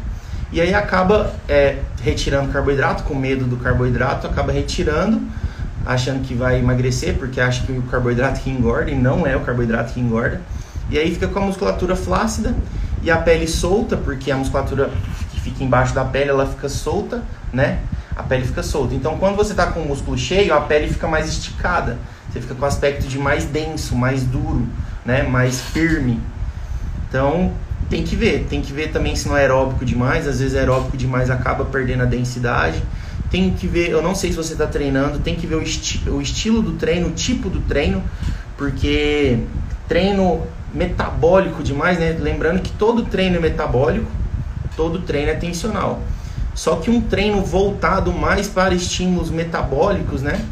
[0.51, 5.23] E aí acaba é, retirando carboidrato, com medo do carboidrato, acaba retirando,
[5.87, 9.41] achando que vai emagrecer, porque acha que o carboidrato que engorda, e não é o
[9.41, 10.41] carboidrato que engorda.
[10.91, 12.55] E aí fica com a musculatura flácida
[13.03, 14.91] e a pele solta, porque a musculatura
[15.33, 17.81] que fica embaixo da pele, ela fica solta, né?
[18.15, 18.95] A pele fica solta.
[18.95, 21.99] Então, quando você está com o músculo cheio, a pele fica mais esticada.
[22.31, 24.67] Você fica com o aspecto de mais denso, mais duro,
[25.05, 25.23] né?
[25.25, 26.21] Mais firme.
[27.09, 27.53] Então,
[27.91, 28.47] tem que ver.
[28.49, 30.29] Tem que ver também se não é aeróbico demais.
[30.29, 32.83] Às vezes, aeróbico demais acaba perdendo a densidade.
[33.31, 36.07] Tem que ver, eu não sei se você está treinando, tem que ver o, esti
[36.07, 38.03] o estilo do treino, o tipo do treino,
[38.59, 39.39] porque
[39.89, 42.17] treino metabólico demais, né?
[42.19, 44.11] Lembrando que todo treino é metabólico,
[44.77, 46.01] todo treino é tensional.
[46.55, 50.45] Só que um treino voltado mais para estímulos metabólicos, né?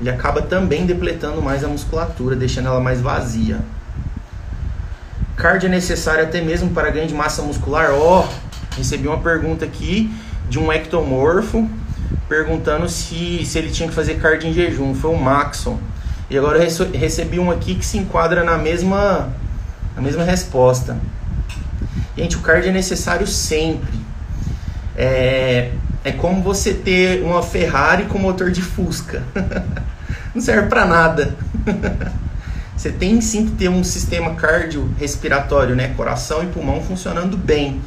[0.00, 3.60] Ele acaba também depletando mais a musculatura, deixando ela mais vazia.
[5.36, 7.90] Cardio é necessário até mesmo para ganho de massa muscular?
[7.92, 10.12] Ó, oh, recebi uma pergunta aqui
[10.48, 11.68] de um ectomorfo
[12.28, 14.94] perguntando se, se ele tinha que fazer cardio em jejum.
[14.94, 15.78] Foi o Maxon.
[16.32, 19.30] E agora eu recebi um aqui que se enquadra na mesma,
[19.94, 20.96] na mesma resposta.
[22.16, 24.00] Gente, o cardio é necessário sempre.
[24.96, 29.22] É, é como você ter uma Ferrari com motor de Fusca.
[30.34, 31.36] Não serve para nada.
[32.74, 35.88] Você tem sim que ter um sistema cardiorrespiratório, né?
[35.94, 37.80] Coração e pulmão funcionando bem.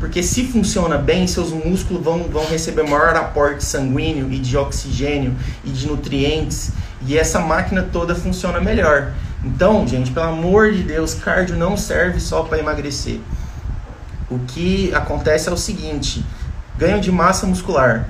[0.00, 5.36] Porque se funciona bem, seus músculos vão, vão receber maior aporte sanguíneo e de oxigênio
[5.64, 6.72] e de nutrientes
[7.06, 9.12] e essa máquina toda funciona melhor.
[9.44, 13.18] Então, gente, pelo amor de Deus, cardio não serve só para emagrecer.
[14.30, 16.24] O que acontece é o seguinte:
[16.78, 18.08] ganho de massa muscular.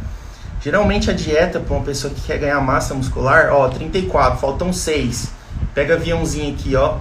[0.61, 5.33] Geralmente a dieta para uma pessoa que quer ganhar massa muscular, ó, 34, faltam 6.
[5.75, 6.99] Pega aviãozinho aqui, ó.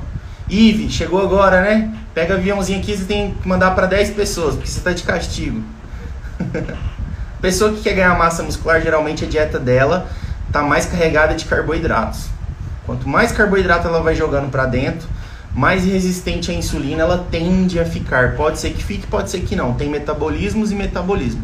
[0.50, 1.94] Ive, chegou agora, né?
[2.14, 5.62] Pega aviãozinho aqui, você tem que mandar para 10 pessoas, porque você está de castigo.
[7.42, 10.10] pessoa que quer ganhar massa muscular, geralmente a dieta dela
[10.52, 12.26] está mais carregada de carboidratos.
[12.86, 15.08] Quanto mais carboidrato ela vai jogando para dentro,
[15.56, 18.36] mais resistente à insulina ela tende a ficar.
[18.36, 19.74] Pode ser que fique, pode ser que não.
[19.74, 21.42] Tem metabolismos e metabolismo.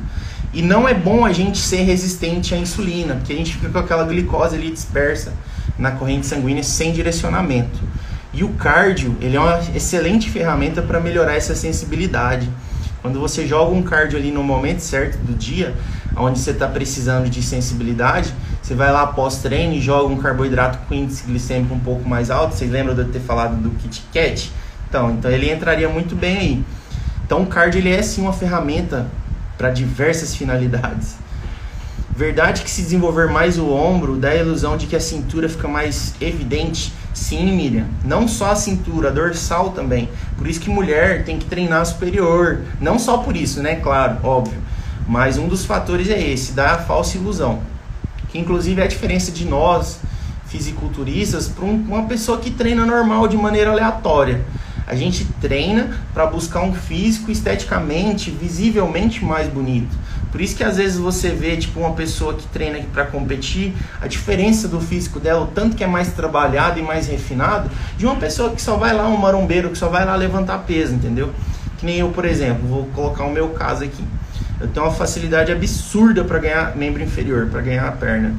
[0.53, 3.79] E não é bom a gente ser resistente à insulina, porque a gente fica com
[3.79, 5.31] aquela glicose ali dispersa
[5.79, 7.79] na corrente sanguínea sem direcionamento.
[8.33, 12.49] E o cardio, ele é uma excelente ferramenta para melhorar essa sensibilidade.
[13.01, 15.73] Quando você joga um cardio ali no momento certo do dia,
[16.15, 18.33] onde você está precisando de sensibilidade,
[18.67, 22.29] você vai lá após treino e joga um carboidrato com índice glicêmico um pouco mais
[22.29, 22.53] alto.
[22.53, 24.51] Vocês lembram de eu ter falado do Kit Kat?
[24.89, 26.65] Então, então ele entraria muito bem aí.
[27.25, 29.07] Então o cardio ele é sim uma ferramenta
[29.57, 31.15] para diversas finalidades.
[32.13, 35.69] Verdade que se desenvolver mais o ombro dá a ilusão de que a cintura fica
[35.69, 36.91] mais evidente.
[37.13, 37.85] Sim, Miriam.
[38.03, 40.09] Não só a cintura, a dorsal também.
[40.37, 42.63] Por isso que mulher tem que treinar superior.
[42.81, 43.77] Não só por isso, né?
[43.77, 44.59] Claro, óbvio.
[45.07, 47.61] Mas um dos fatores é esse, dá a falsa ilusão.
[48.37, 49.99] Inclusive a diferença de nós,
[50.47, 54.41] fisiculturistas, para uma pessoa que treina normal de maneira aleatória.
[54.85, 59.93] A gente treina para buscar um físico esteticamente, visivelmente mais bonito.
[60.31, 64.07] Por isso que às vezes você vê tipo uma pessoa que treina para competir, a
[64.07, 68.15] diferença do físico dela, o tanto que é mais trabalhado e mais refinado, de uma
[68.15, 71.33] pessoa que só vai lá um marombeiro, que só vai lá levantar peso, entendeu?
[71.77, 74.03] Que nem eu, por exemplo, vou colocar o meu caso aqui.
[74.59, 78.33] Eu tenho uma facilidade absurda para ganhar membro inferior, para ganhar a perna.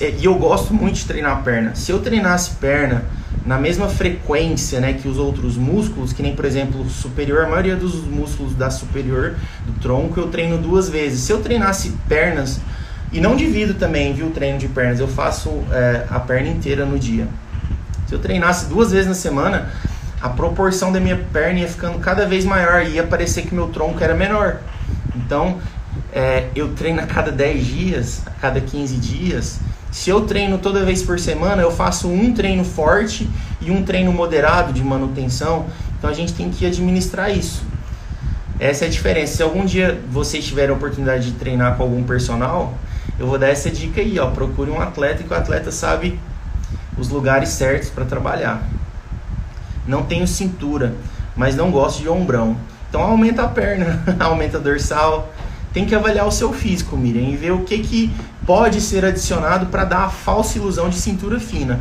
[0.00, 1.74] E eu gosto muito de treinar a perna.
[1.74, 3.04] Se eu treinasse perna
[3.44, 7.76] na mesma frequência né, que os outros músculos, que nem por exemplo superior, a maioria
[7.76, 11.20] dos músculos da superior do tronco eu treino duas vezes.
[11.20, 12.60] Se eu treinasse pernas,
[13.10, 16.84] e não divido também, viu, o treino de pernas, eu faço é, a perna inteira
[16.84, 17.26] no dia.
[18.06, 19.70] Se eu treinasse duas vezes na semana,
[20.20, 23.68] a proporção da minha perna ia ficando cada vez maior e ia parecer que meu
[23.68, 24.60] tronco era menor.
[25.14, 25.58] Então,
[26.12, 29.60] é, eu treino a cada 10 dias, a cada 15 dias.
[29.90, 33.28] Se eu treino toda vez por semana, eu faço um treino forte
[33.60, 35.66] e um treino moderado de manutenção.
[35.98, 37.62] Então a gente tem que administrar isso.
[38.58, 39.36] Essa é a diferença.
[39.36, 42.74] Se algum dia vocês tiverem a oportunidade de treinar com algum personal,
[43.18, 44.30] eu vou dar essa dica aí, ó.
[44.30, 46.18] Procure um atleta que o atleta sabe
[46.98, 48.62] os lugares certos para trabalhar
[49.88, 50.94] não tenho cintura,
[51.34, 52.56] mas não gosto de ombrão.
[52.88, 55.32] Então aumenta a perna, aumenta a dorsal.
[55.72, 58.10] Tem que avaliar o seu físico, Miriam, e ver o que, que
[58.46, 61.80] pode ser adicionado para dar a falsa ilusão de cintura fina.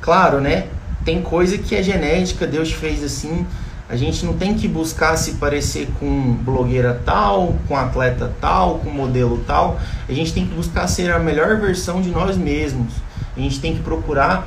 [0.00, 0.66] Claro, né?
[1.04, 3.46] Tem coisa que é genética, Deus fez assim.
[3.88, 8.90] A gente não tem que buscar se parecer com blogueira tal, com atleta tal, com
[8.90, 9.80] modelo tal.
[10.08, 12.92] A gente tem que buscar ser a melhor versão de nós mesmos.
[13.36, 14.46] A gente tem que procurar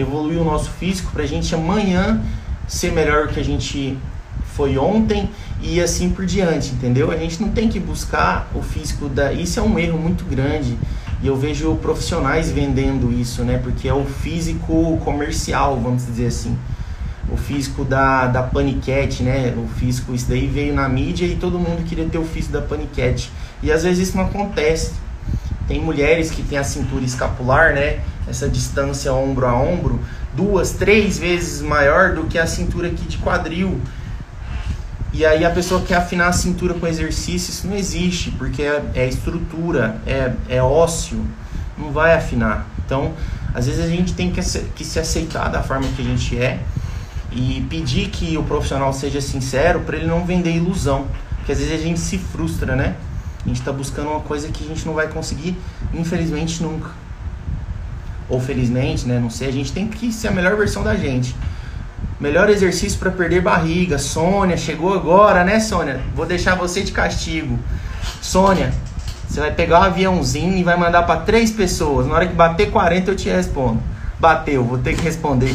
[0.00, 2.20] evoluir o nosso físico para a gente amanhã
[2.66, 3.96] ser melhor que a gente
[4.54, 5.28] foi ontem
[5.62, 7.10] e assim por diante, entendeu?
[7.10, 9.32] A gente não tem que buscar o físico da.
[9.32, 10.76] Isso é um erro muito grande
[11.22, 13.58] e eu vejo profissionais vendendo isso, né?
[13.58, 16.56] Porque é o físico comercial, vamos dizer assim
[17.30, 19.54] o físico da, da paniquete, né?
[19.56, 22.60] O físico, isso daí veio na mídia e todo mundo queria ter o físico da
[22.60, 23.30] paniquete.
[23.62, 24.92] E às vezes isso não acontece.
[25.68, 28.00] Tem mulheres que têm a cintura escapular, né?
[28.30, 30.00] Essa distância ombro a ombro,
[30.34, 33.80] duas, três vezes maior do que a cintura aqui de quadril.
[35.12, 38.82] E aí a pessoa quer afinar a cintura com exercício, isso não existe, porque é,
[38.94, 41.24] é estrutura, é, é ósseo,
[41.76, 42.66] não vai afinar.
[42.86, 43.12] Então,
[43.52, 44.40] às vezes a gente tem que,
[44.76, 46.60] que se aceitar da forma que a gente é
[47.32, 51.06] e pedir que o profissional seja sincero para ele não vender ilusão,
[51.36, 52.94] porque às vezes a gente se frustra, né?
[53.44, 55.56] A gente está buscando uma coisa que a gente não vai conseguir,
[55.92, 56.90] infelizmente nunca.
[58.30, 59.18] Ou felizmente, né?
[59.18, 61.36] Não sei, a gente tem que ser a melhor versão da gente.
[62.18, 63.98] Melhor exercício para perder barriga.
[63.98, 66.00] Sônia, chegou agora, né, Sônia?
[66.14, 67.58] Vou deixar você de castigo.
[68.22, 68.72] Sônia,
[69.28, 72.06] você vai pegar um aviãozinho e vai mandar para três pessoas.
[72.06, 73.82] Na hora que bater 40 eu te respondo.
[74.18, 75.54] Bateu, vou ter que responder.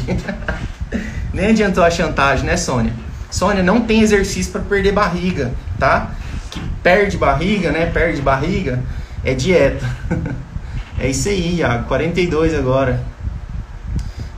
[1.34, 2.94] Nem adiantou a chantagem, né, Sônia?
[3.32, 6.12] Sônia, não tem exercício para perder barriga, tá?
[6.52, 7.86] Que perde barriga, né?
[7.88, 8.82] Perde barriga
[9.26, 9.86] é dieta.
[11.00, 11.88] é isso aí, Iago.
[11.88, 13.04] 42 agora.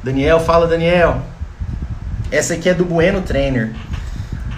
[0.04, 1.22] Daniel, fala, Daniel.
[2.32, 3.72] Essa aqui é do Bueno Trainer,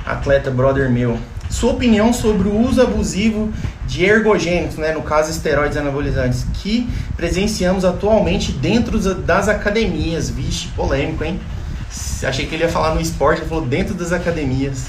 [0.06, 1.20] atleta brother meu.
[1.50, 3.52] Sua opinião sobre o uso abusivo
[3.86, 10.30] de ergogênicos, né, no caso esteroides anabolizantes, que presenciamos atualmente dentro das academias.
[10.30, 11.40] Vixe, polêmico, hein?
[12.24, 14.88] Achei que ele ia falar no esporte, ele falou dentro das academias.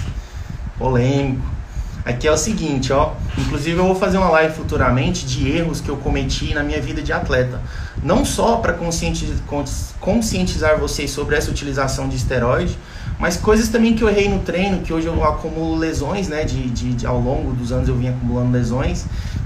[0.79, 1.43] Polêmico.
[2.05, 3.13] Aqui é o seguinte, ó.
[3.39, 7.03] Inclusive eu vou fazer uma live futuramente de erros que eu cometi na minha vida
[7.03, 7.61] de atleta.
[8.03, 12.77] Não só para conscientizar vocês sobre essa utilização de esteroide,
[13.19, 16.45] mas coisas também que eu errei no treino, que hoje eu acumulo lesões, né?
[16.45, 19.05] De, de, de ao longo dos anos eu vim acumulando lesões.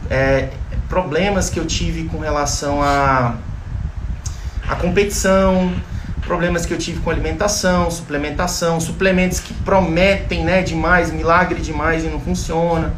[0.08, 0.50] É,
[0.88, 3.34] problemas que eu tive com relação a,
[4.68, 5.72] a competição,
[6.24, 12.08] problemas que eu tive com alimentação, suplementação, suplementos que prometem, né, demais, milagre demais e
[12.08, 12.94] não funciona.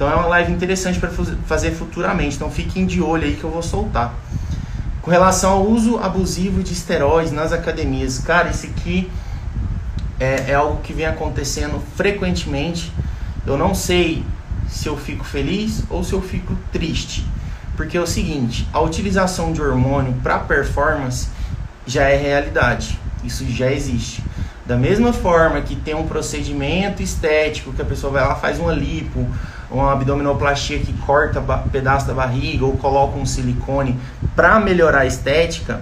[0.00, 1.10] Então é uma live interessante para
[1.44, 2.36] fazer futuramente.
[2.36, 4.14] Então fiquem de olho aí que eu vou soltar.
[5.02, 9.12] Com relação ao uso abusivo de esteroides nas academias, cara, isso aqui
[10.18, 12.90] é, é algo que vem acontecendo frequentemente.
[13.46, 14.24] Eu não sei
[14.70, 17.26] se eu fico feliz ou se eu fico triste.
[17.76, 21.28] Porque é o seguinte, a utilização de hormônio para performance
[21.86, 22.98] já é realidade.
[23.22, 24.24] Isso já existe.
[24.64, 28.72] Da mesma forma que tem um procedimento estético que a pessoa vai lá faz uma
[28.72, 29.28] lipo,
[29.70, 31.40] uma abdominoplastia que corta
[31.70, 33.98] pedaço da barriga ou coloca um silicone
[34.34, 35.80] para melhorar a estética,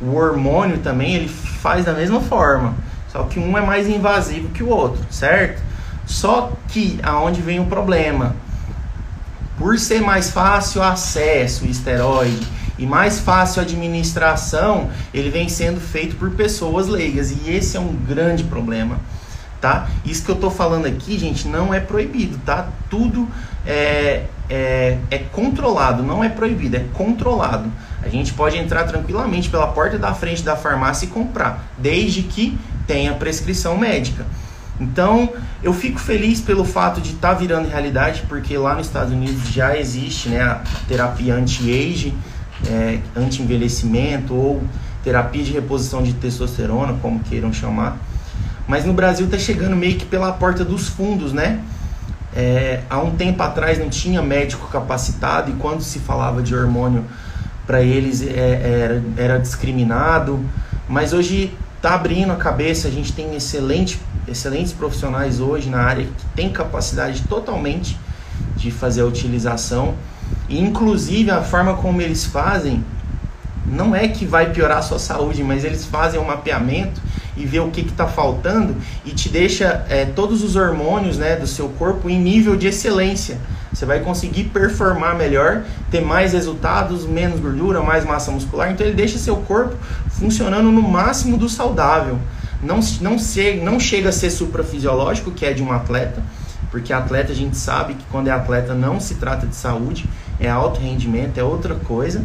[0.00, 2.74] o hormônio também ele faz da mesma forma.
[3.08, 5.62] Só que um é mais invasivo que o outro, certo?
[6.06, 8.36] Só que aonde vem o problema?
[9.58, 12.46] Por ser mais fácil acesso o esteroide
[12.78, 17.80] e mais fácil a administração, ele vem sendo feito por pessoas leigas e esse é
[17.80, 18.98] um grande problema,
[19.60, 19.88] tá?
[20.04, 22.68] Isso que eu tô falando aqui, gente, não é proibido, tá?
[22.88, 23.28] Tudo
[23.66, 27.70] é, é, é controlado, não é proibido, é controlado.
[28.02, 32.58] A gente pode entrar tranquilamente pela porta da frente da farmácia e comprar, desde que
[32.86, 34.24] tenha prescrição médica.
[34.80, 35.28] Então,
[35.62, 39.48] eu fico feliz pelo fato de estar tá virando realidade, porque lá nos Estados Unidos
[39.48, 42.14] já existe né, a terapia anti-age,
[42.66, 44.62] é, anti-envelhecimento ou
[45.04, 47.98] terapia de reposição de testosterona, como queiram chamar.
[48.70, 51.58] Mas no Brasil está chegando meio que pela porta dos fundos, né?
[52.32, 57.04] É, há um tempo atrás não tinha médico capacitado e quando se falava de hormônio
[57.66, 60.38] para eles é, era, era discriminado.
[60.88, 66.04] Mas hoje está abrindo a cabeça, a gente tem excelente, excelentes profissionais hoje na área
[66.04, 67.98] que tem capacidade totalmente
[68.54, 69.96] de fazer a utilização
[70.48, 72.84] e, inclusive, a forma como eles fazem
[73.66, 77.00] não é que vai piorar a sua saúde, mas eles fazem um mapeamento
[77.36, 81.46] e vê o que está faltando e te deixa é, todos os hormônios né, do
[81.46, 83.38] seu corpo em nível de excelência.
[83.72, 88.70] Você vai conseguir performar melhor, ter mais resultados, menos gordura, mais massa muscular.
[88.70, 89.76] Então ele deixa seu corpo
[90.10, 92.18] funcionando no máximo do saudável.
[92.62, 96.22] Não, não, se, não chega a ser suprafisiológico, que é de um atleta,
[96.70, 100.08] porque atleta a gente sabe que quando é atleta não se trata de saúde,
[100.38, 102.24] é alto rendimento, é outra coisa.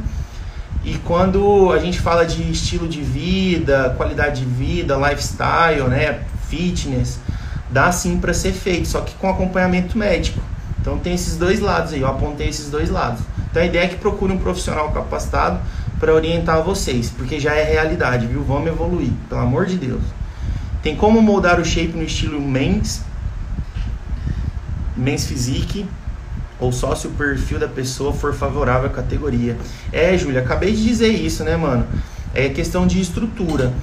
[0.86, 7.20] E quando a gente fala de estilo de vida, qualidade de vida, lifestyle, né, fitness,
[7.72, 10.40] dá sim para ser feito, só que com acompanhamento médico.
[10.80, 13.20] Então tem esses dois lados aí, eu apontei esses dois lados.
[13.50, 15.60] Então a ideia é que procure um profissional capacitado
[16.00, 18.44] para orientar vocês, porque já é realidade, viu?
[18.44, 20.04] Vamos evoluir, pelo amor de Deus.
[20.84, 23.02] Tem como moldar o shape no estilo mens,
[24.96, 25.88] mens physique,
[26.60, 29.58] ou só se o perfil da pessoa for favorável à categoria.
[29.92, 31.86] É, Júlia, acabei de dizer isso, né, mano?
[32.34, 33.74] É questão de estrutura.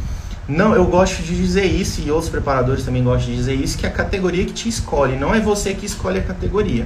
[0.49, 3.87] Não, eu gosto de dizer isso e outros preparadores também gostam de dizer isso, que
[3.87, 6.85] é a categoria que te escolhe, não é você que escolhe a categoria.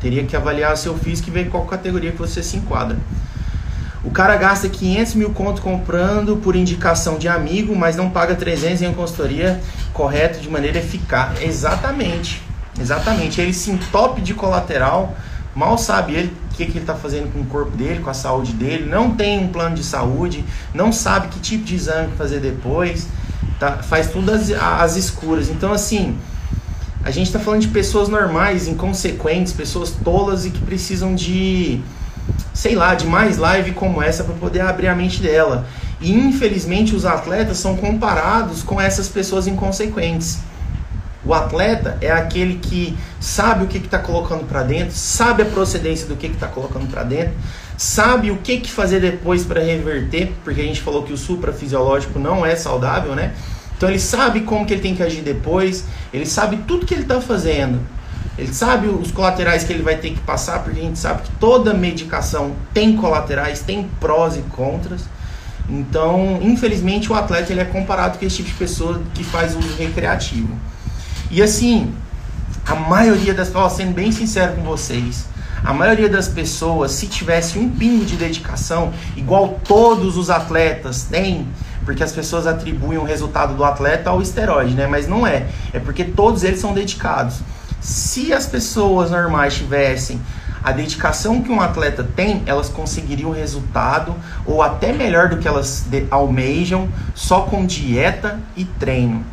[0.00, 2.96] Teria que avaliar seu físico e ver qual categoria que você se enquadra.
[4.04, 8.82] O cara gasta 500 mil conto comprando por indicação de amigo, mas não paga 300
[8.82, 9.60] em uma consultoria
[9.92, 11.42] correta de maneira eficaz.
[11.42, 12.42] Exatamente,
[12.80, 13.40] exatamente.
[13.40, 15.16] Ele se entope de colateral,
[15.54, 18.14] mal sabe ele o que, que ele está fazendo com o corpo dele, com a
[18.14, 22.40] saúde dele, não tem um plano de saúde, não sabe que tipo de exame fazer
[22.40, 23.06] depois,
[23.58, 23.78] tá?
[23.82, 25.50] faz tudo às, às escuras.
[25.50, 26.16] Então, assim,
[27.04, 31.82] a gente está falando de pessoas normais, inconsequentes, pessoas tolas e que precisam de
[32.52, 35.66] sei lá, de mais live como essa para poder abrir a mente dela.
[36.00, 40.38] E infelizmente os atletas são comparados com essas pessoas inconsequentes.
[41.26, 46.06] O atleta é aquele que sabe o que está colocando para dentro, sabe a procedência
[46.06, 47.34] do que está colocando para dentro,
[47.76, 52.20] sabe o que, que fazer depois para reverter, porque a gente falou que o suprafisiológico
[52.20, 53.34] não é saudável, né?
[53.76, 57.02] Então ele sabe como que ele tem que agir depois, ele sabe tudo que ele
[57.02, 57.80] está fazendo.
[58.38, 61.30] Ele sabe os colaterais que ele vai ter que passar, porque a gente sabe que
[61.40, 65.02] toda medicação tem colaterais, tem prós e contras.
[65.68, 69.74] Então, infelizmente, o atleta ele é comparado com esse tipo de pessoa que faz uso
[69.76, 70.54] recreativo.
[71.30, 71.92] E assim,
[72.66, 75.26] a maioria das pessoas, sendo bem sincero com vocês,
[75.64, 81.46] a maioria das pessoas, se tivesse um pingo de dedicação, igual todos os atletas têm,
[81.84, 84.86] porque as pessoas atribuem o resultado do atleta ao esteroide, né?
[84.86, 85.46] Mas não é.
[85.72, 87.40] É porque todos eles são dedicados.
[87.80, 90.20] Se as pessoas normais tivessem
[90.62, 94.14] a dedicação que um atleta tem, elas conseguiriam resultado
[94.44, 99.24] ou até melhor do que elas almejam só com dieta e treino.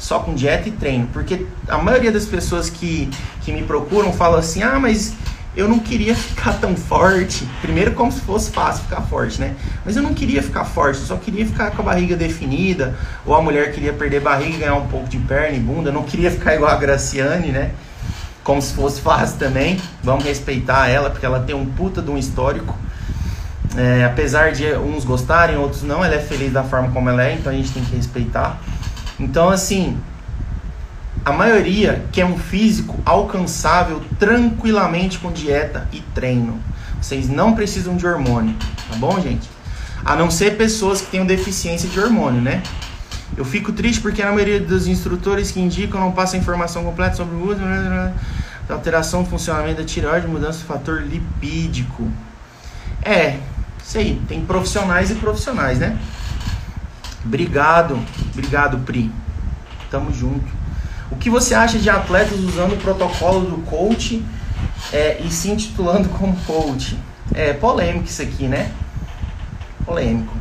[0.00, 1.06] Só com dieta e treino.
[1.12, 3.08] Porque a maioria das pessoas que,
[3.42, 5.14] que me procuram fala assim: ah, mas
[5.56, 7.46] eu não queria ficar tão forte.
[7.60, 9.54] Primeiro, como se fosse fácil ficar forte, né?
[9.84, 12.96] Mas eu não queria ficar forte, eu só queria ficar com a barriga definida.
[13.24, 15.90] Ou a mulher queria perder barriga e ganhar um pouco de perna e bunda.
[15.90, 17.72] Eu não queria ficar igual a Graciane, né?
[18.42, 19.80] como se fosse fácil também.
[20.02, 22.76] Vamos respeitar ela, porque ela tem um puta de um histórico.
[23.76, 27.34] É, apesar de uns gostarem, outros não, ela é feliz da forma como ela é,
[27.34, 28.60] então a gente tem que respeitar.
[29.20, 29.98] Então, assim,
[31.24, 36.58] a maioria quer um físico alcançável tranquilamente com dieta e treino.
[37.00, 38.54] Vocês não precisam de hormônio,
[38.88, 39.48] tá bom, gente?
[40.04, 42.62] A não ser pessoas que tenham deficiência de hormônio, né?
[43.36, 47.36] Eu fico triste porque a maioria dos instrutores que indicam não passa informação completa sobre
[47.36, 52.10] o uso da alteração do funcionamento da tireoide, mudança do fator lipídico.
[53.02, 53.38] É,
[53.82, 55.98] sei, tem profissionais e profissionais, né?
[57.24, 57.98] Obrigado,
[58.32, 59.12] obrigado, Pri.
[59.90, 60.46] Tamo junto.
[61.10, 64.24] O que você acha de atletas usando o protocolo do coach
[64.92, 66.98] é, e se intitulando como coach?
[67.32, 68.72] É polêmico isso aqui, né?
[69.84, 70.34] Polêmico.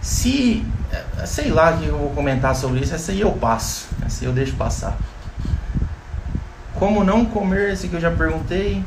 [0.00, 4.22] Se é, sei lá que eu vou comentar sobre isso, essa aí eu passo, essa
[4.22, 4.96] aí eu deixo passar.
[6.74, 8.84] Como não comer, esse que eu já perguntei.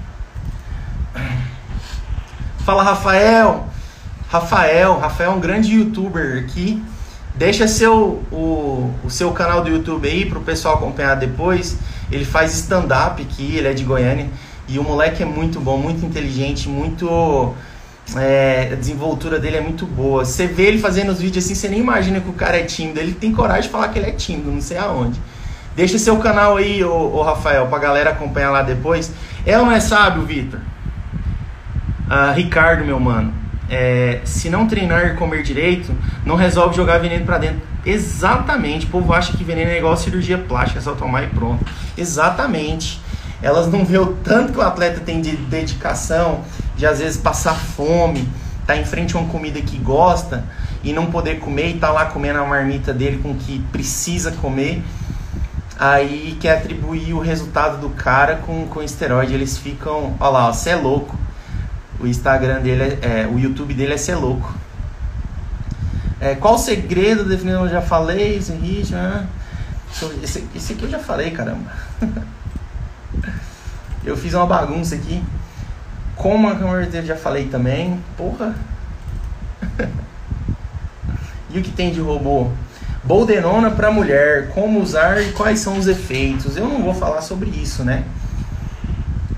[2.59, 3.65] Fala Rafael,
[4.30, 6.84] Rafael, Rafael é um grande youtuber aqui.
[7.38, 11.77] Deixa seu, o, o seu canal do YouTube aí para o pessoal acompanhar depois.
[12.11, 14.27] Ele faz stand-up aqui, ele é de Goiânia.
[14.67, 17.53] E o moleque é muito bom, muito inteligente, muito
[18.15, 20.25] é, a desenvoltura dele é muito boa.
[20.25, 22.99] Você vê ele fazendo os vídeos assim, você nem imagina que o cara é tímido.
[22.99, 25.19] Ele tem coragem de falar que ele é tímido, não sei aonde.
[25.75, 29.11] Deixa seu canal aí, ô, ô Rafael, pra galera acompanhar lá depois.
[29.45, 30.59] É ou não é sábio, Vitor?
[32.09, 33.31] Ah, Ricardo, meu mano.
[33.70, 35.93] É, se não treinar e comer direito,
[36.26, 37.61] não resolve jogar veneno para dentro.
[37.86, 38.86] Exatamente.
[38.86, 41.65] O povo acha que veneno é igual cirurgia plástica, é só tomar e pronto.
[41.97, 43.01] Exatamente.
[43.41, 46.43] Elas não vê o tanto que o atleta tem de dedicação,
[46.76, 48.28] de às vezes passar fome,
[48.65, 50.43] tá em frente a uma comida que gosta
[50.84, 54.32] e não poder comer e tá lá comendo a marmita dele com o que precisa
[54.32, 54.84] comer.
[55.80, 59.34] Aí quer atribuir o resultado do cara com, com esteroide.
[59.34, 61.15] Eles ficam, olha lá, você é louco.
[61.99, 64.53] O Instagram dele é, é o YouTube dele é ser louco.
[66.19, 67.59] É, qual o segredo definido?
[67.59, 68.97] Eu já falei, ritmo.
[68.97, 69.27] Né?
[70.23, 71.71] Esse, esse aqui eu já falei, caramba.
[74.05, 75.21] Eu fiz uma bagunça aqui.
[76.15, 78.01] Como a câmera dele já falei também.
[78.15, 78.55] Porra.
[81.51, 82.49] e o que tem de robô?
[83.03, 86.55] Boldenona para mulher, como usar e quais são os efeitos.
[86.55, 88.05] Eu não vou falar sobre isso, né?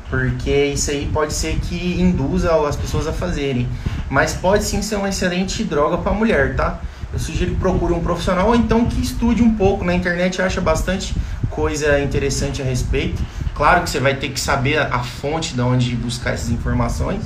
[0.10, 3.68] Porque isso aí pode ser que induza as pessoas a fazerem.
[4.10, 6.80] Mas pode sim ser uma excelente droga para mulher, tá?
[7.12, 9.84] Eu sugiro que procure um profissional ou então que estude um pouco.
[9.84, 11.16] Na internet acha bastante
[11.50, 13.22] coisa interessante a respeito.
[13.54, 17.24] Claro que você vai ter que saber a fonte de onde buscar essas informações,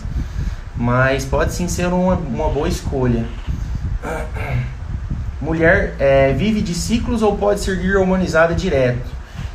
[0.76, 3.26] mas pode sim ser uma, uma boa escolha.
[5.40, 9.06] Mulher é, vive de ciclos ou pode ser hormonizada direto?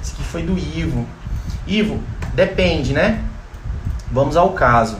[0.02, 1.06] Isso aqui foi do Ivo.
[1.66, 2.00] Ivo,
[2.38, 3.20] depende, né?
[4.12, 4.96] Vamos ao caso.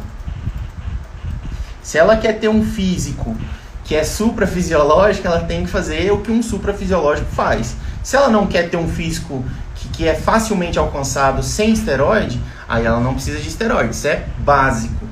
[1.81, 3.37] Se ela quer ter um físico
[3.85, 7.77] que é suprafisiológico, ela tem que fazer o que um suprafisiológico faz.
[8.03, 9.45] Se ela não quer ter um físico
[9.77, 13.95] que, que é facilmente alcançado sem esteroide, aí ela não precisa de esteroide.
[13.95, 15.07] Isso é básico.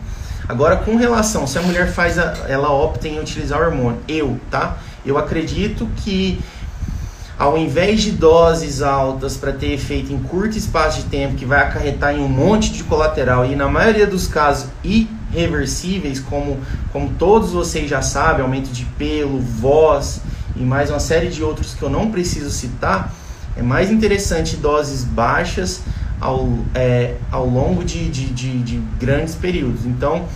[0.48, 4.78] Agora, com relação, se a mulher faz, a, ela opta em utilizar hormônio, eu, tá?
[5.04, 6.40] Eu acredito que
[7.38, 11.60] ao invés de doses altas para ter efeito em curto espaço de tempo, que vai
[11.60, 16.58] acarretar em um monte de colateral e na maioria dos casos irreversíveis, como,
[16.92, 20.20] como todos vocês já sabem, aumento de pelo, voz
[20.56, 23.12] e mais uma série de outros que eu não preciso citar,
[23.54, 25.82] é mais interessante doses baixas
[26.18, 29.84] ao, é, ao longo de, de, de, de grandes períodos.
[29.84, 30.26] Então,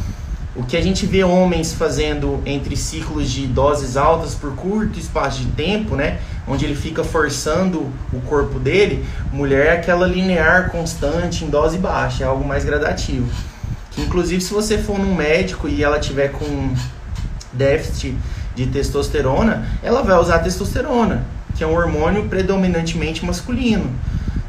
[0.55, 5.41] o que a gente vê homens fazendo entre ciclos de doses altas por curto espaço
[5.41, 6.19] de tempo, né?
[6.47, 12.25] Onde ele fica forçando o corpo dele, mulher é aquela linear constante em dose baixa,
[12.25, 13.31] é algo mais gradativo.
[13.93, 16.75] Que inclusive se você for num médico e ela tiver com
[17.53, 18.17] déficit
[18.55, 21.25] de testosterona, ela vai usar testosterona,
[21.57, 23.89] que é um hormônio predominantemente masculino.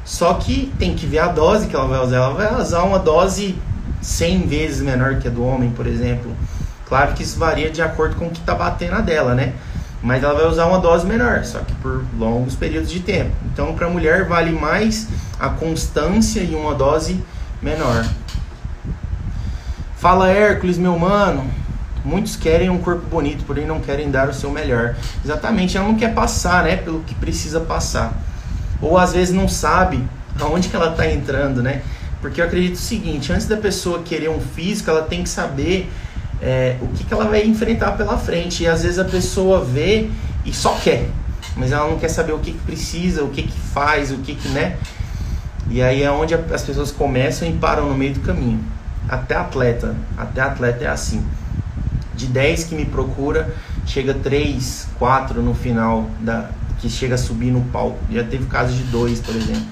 [0.04, 2.18] Só que tem que ver a dose que ela vai usar.
[2.18, 3.56] Ela vai usar uma dose
[4.02, 6.36] 100 vezes menor que a do homem, por exemplo.
[6.88, 9.54] Claro que isso varia de acordo com o que está batendo a dela, né?
[10.02, 13.32] Mas ela vai usar uma dose menor, só que por longos períodos de tempo.
[13.46, 15.08] Então, para a mulher, vale mais
[15.40, 17.24] a constância e uma dose
[17.62, 18.06] menor.
[19.98, 21.46] Fala Hércules, meu mano.
[22.04, 24.96] Muitos querem um corpo bonito, porém não querem dar o seu melhor.
[25.24, 28.12] Exatamente, ela não quer passar, né, pelo que precisa passar.
[28.82, 30.04] Ou às vezes não sabe
[30.40, 31.84] aonde que ela está entrando, né?
[32.22, 35.90] Porque eu acredito o seguinte, antes da pessoa querer um físico, ela tem que saber
[36.42, 38.64] é, o que, que ela vai enfrentar pela frente.
[38.64, 40.10] E às vezes a pessoa vê
[40.46, 41.08] e só quer,
[41.56, 44.36] mas ela não quer saber o que, que precisa, o que, que faz, o que,
[44.36, 44.78] que, né?
[45.70, 48.60] E aí é onde as pessoas começam e param no meio do caminho.
[49.10, 51.26] Até atleta, até atleta é assim.
[52.16, 53.54] De 10 que me procura,
[53.86, 56.50] chega 3, 4 no final da
[56.80, 58.00] que chega a subir no palco.
[58.12, 59.64] Já teve casos de 2, por exemplo.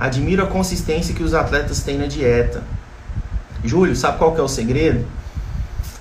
[0.00, 2.62] Admiro a consistência que os atletas têm na dieta.
[3.62, 5.04] Júlio, sabe qual que é o segredo?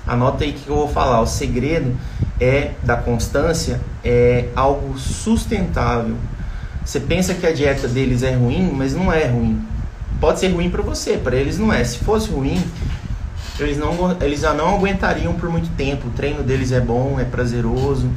[0.08, 1.20] Anota aí que eu vou falar.
[1.20, 1.98] O segredo
[2.40, 6.16] é da constância é algo sustentável.
[6.86, 9.62] Você pensa que a dieta deles é ruim, mas não é ruim.
[10.22, 11.84] Pode ser ruim para você, para eles não é.
[11.84, 12.64] Se fosse ruim,
[13.60, 16.08] eles não eles já não aguentariam por muito tempo.
[16.08, 18.10] O treino deles é bom, é prazeroso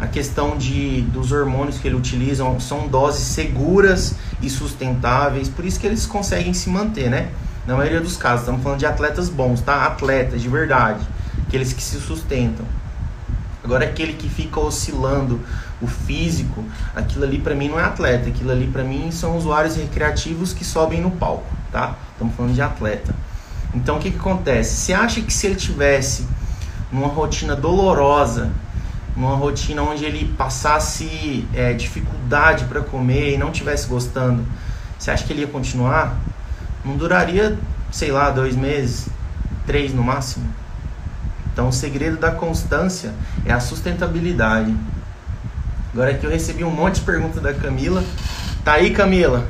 [0.00, 5.78] a questão de, dos hormônios que eles utilizam são doses seguras e sustentáveis, por isso
[5.78, 7.28] que eles conseguem se manter, né?
[7.66, 9.84] Na maioria dos casos, estamos falando de atletas bons, tá?
[9.84, 11.06] Atletas de verdade,
[11.46, 12.64] aqueles que se sustentam.
[13.62, 15.38] Agora aquele que fica oscilando
[15.82, 16.64] o físico,
[16.96, 20.64] aquilo ali para mim não é atleta, aquilo ali para mim são usuários recreativos que
[20.64, 21.94] sobem no palco, tá?
[22.12, 23.14] Estamos falando de atleta.
[23.74, 24.76] Então o que, que acontece?
[24.76, 26.26] Você acha que se ele tivesse
[26.90, 28.50] numa rotina dolorosa,
[29.16, 34.44] numa rotina onde ele passasse é, dificuldade para comer e não tivesse gostando,
[34.98, 36.18] você acha que ele ia continuar?
[36.84, 37.58] Não duraria,
[37.90, 39.08] sei lá, dois meses,
[39.66, 40.46] três no máximo.
[41.52, 43.12] Então, o segredo da constância
[43.44, 44.74] é a sustentabilidade.
[45.92, 48.04] Agora que eu recebi um monte de perguntas da Camila.
[48.64, 49.46] Tá aí, Camila?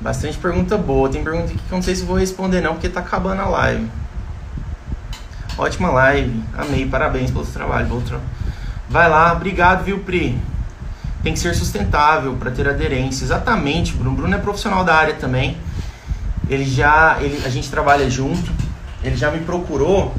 [0.00, 1.08] Bastante pergunta boa.
[1.10, 3.48] Tem pergunta aqui que eu não sei se vou responder não, porque tá acabando a
[3.48, 3.90] live.
[5.60, 6.42] Ótima live.
[6.56, 6.86] Amei.
[6.86, 8.02] Parabéns pelo seu trabalho.
[8.88, 9.30] Vai lá.
[9.34, 10.38] Obrigado, viu, Pri?
[11.22, 13.24] Tem que ser sustentável para ter aderência.
[13.24, 14.16] Exatamente, Bruno.
[14.16, 15.58] Bruno é profissional da área também.
[16.48, 17.18] Ele já.
[17.20, 18.50] Ele, a gente trabalha junto.
[19.04, 20.14] Ele já me procurou.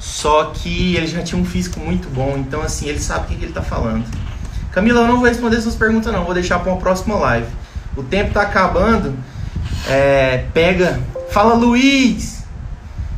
[0.00, 2.34] Só que ele já tinha um físico muito bom.
[2.36, 4.04] Então, assim, ele sabe o que, que ele está falando.
[4.72, 6.24] Camila, eu não vou responder essas perguntas, não.
[6.24, 7.46] Vou deixar para uma próxima live.
[7.96, 9.14] O tempo está acabando.
[9.88, 11.00] É, pega.
[11.30, 12.42] Fala, Luiz!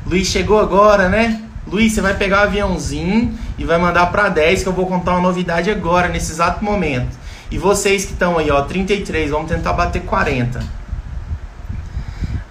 [0.07, 1.41] Luiz chegou agora, né?
[1.75, 5.11] Luiz, você vai pegar o aviãozinho e vai mandar para 10 que eu vou contar
[5.11, 7.19] uma novidade agora, nesse exato momento.
[7.51, 10.63] E vocês que estão aí, ó, 33, vamos tentar bater 40.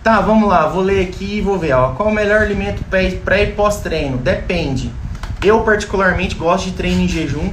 [0.03, 1.91] Tá, vamos lá, vou ler aqui e vou ver, ó.
[1.91, 4.17] Qual o melhor alimento pré e pós-treino?
[4.17, 4.91] Depende.
[5.41, 7.49] Eu particularmente gosto de treino em jejum.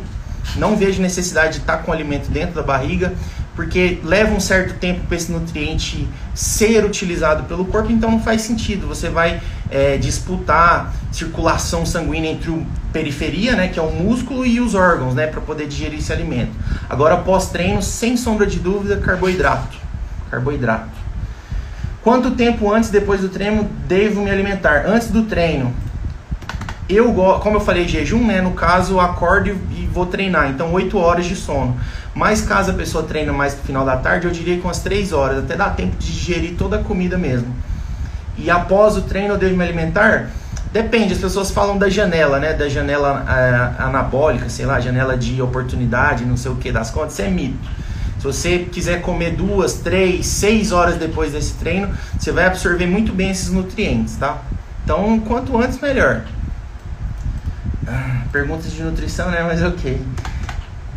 [0.56, 3.14] Não vejo necessidade de estar com o alimento dentro da barriga,
[3.54, 8.42] porque leva um certo tempo para esse nutriente ser utilizado pelo corpo, então não faz
[8.42, 8.88] sentido.
[8.88, 9.40] Você vai
[9.70, 15.14] é, disputar circulação sanguínea entre o periferia, né, que é o músculo, e os órgãos,
[15.14, 16.50] né, para poder digerir esse alimento.
[16.88, 19.78] Agora, pós-treino, sem sombra de dúvida, carboidrato.
[20.30, 21.00] Carboidrato.
[22.02, 24.86] Quanto tempo antes depois do treino devo me alimentar?
[24.86, 25.72] Antes do treino,
[26.88, 28.40] eu como eu falei jejum, né?
[28.40, 30.50] No caso, acordo e vou treinar.
[30.50, 31.78] Então, 8 horas de sono.
[32.14, 35.12] Mas caso a pessoa treine mais no final da tarde, eu diria que umas 3
[35.12, 37.54] horas, até dá tempo de digerir toda a comida mesmo.
[38.42, 40.30] E após o treino eu devo me alimentar?
[40.72, 42.52] Depende, as pessoas falam da janela, né?
[42.52, 47.14] Da janela é, anabólica, sei lá, janela de oportunidade, não sei o que das contas,
[47.14, 47.58] isso é mito.
[48.18, 51.88] Se você quiser comer duas, três, seis horas depois desse treino,
[52.18, 54.38] você vai absorver muito bem esses nutrientes, tá?
[54.84, 56.22] Então, quanto antes, melhor.
[57.88, 59.42] Ah, perguntas de nutrição, né?
[59.42, 60.00] Mas ok.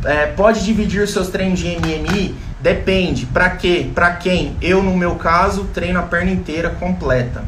[0.06, 2.36] É, pode dividir os seus treinos de MMI?
[2.64, 3.26] Depende.
[3.26, 3.92] Para quê?
[3.94, 4.56] Para quem?
[4.62, 7.44] Eu, no meu caso, treino a perna inteira completa.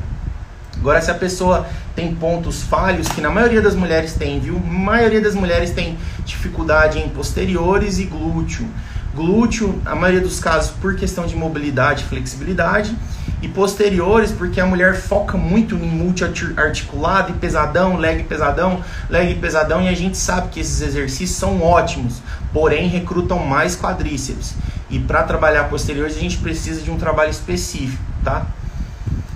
[0.78, 4.57] Agora, se a pessoa tem pontos falhos, que na maioria das mulheres tem, viu?
[4.57, 8.68] A maioria das mulheres tem dificuldade em posteriores e glúteo.
[9.16, 12.93] Glúteo, a maioria dos casos, por questão de mobilidade e flexibilidade
[13.41, 19.82] e posteriores, porque a mulher foca muito em multiarticulado e pesadão, leg pesadão, leg pesadão,
[19.82, 24.53] e a gente sabe que esses exercícios são ótimos, porém recrutam mais quadríceps.
[24.90, 28.46] E para trabalhar posteriores a gente precisa de um trabalho específico, tá?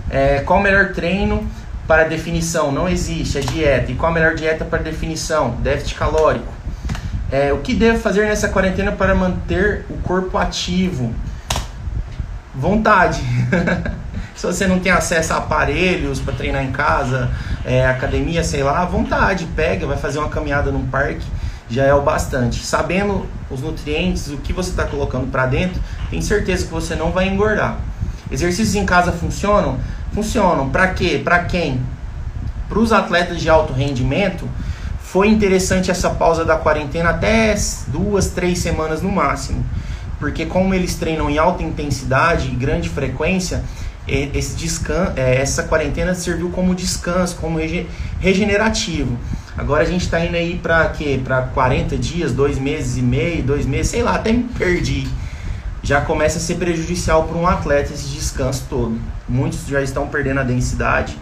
[0.09, 1.47] É, qual o melhor treino
[1.87, 2.71] para definição?
[2.71, 3.91] Não existe, é dieta.
[3.91, 5.51] E qual a melhor dieta para definição?
[5.61, 6.53] Déficit calórico.
[7.31, 11.13] É, o que devo fazer nessa quarentena para manter o corpo ativo?
[12.59, 13.21] vontade.
[14.35, 17.29] Se você não tem acesso a aparelhos para treinar em casa,
[17.65, 21.25] é, academia, sei lá, vontade, pega, vai fazer uma caminhada num parque,
[21.69, 22.63] já é o bastante.
[22.65, 27.11] Sabendo os nutrientes, o que você está colocando para dentro, tem certeza que você não
[27.11, 27.77] vai engordar.
[28.31, 29.79] Exercícios em casa funcionam?
[30.13, 30.69] Funcionam.
[30.69, 31.21] Para quê?
[31.23, 31.81] Para quem?
[32.67, 34.47] Para os atletas de alto rendimento,
[35.01, 37.55] foi interessante essa pausa da quarentena até
[37.87, 39.65] duas, três semanas no máximo
[40.19, 43.63] porque como eles treinam em alta intensidade e grande frequência,
[44.07, 47.59] esse descan é, essa quarentena serviu como descanso, como
[48.19, 49.17] regenerativo.
[49.59, 51.19] Agora a gente está indo aí para quê?
[51.21, 55.05] Para 40 dias, dois meses e meio, dois meses, sei lá, até me perdi.
[55.83, 58.97] Já começa a ser prejudicial para um atleta esse descanso todo.
[59.27, 61.17] Muitos já estão perdendo a densidade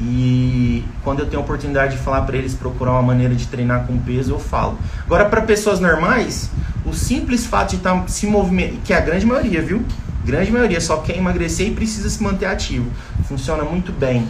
[0.00, 3.86] e quando eu tenho a oportunidade de falar para eles procurar uma maneira de treinar
[3.86, 4.76] com peso, eu falo.
[5.04, 6.50] Agora, para pessoas normais,
[6.84, 9.84] o simples fato de estar tá se movimentando, que é a grande maioria, viu?
[10.24, 12.90] Grande maioria só quer emagrecer e precisa se manter ativo.
[13.28, 14.26] Funciona muito bem.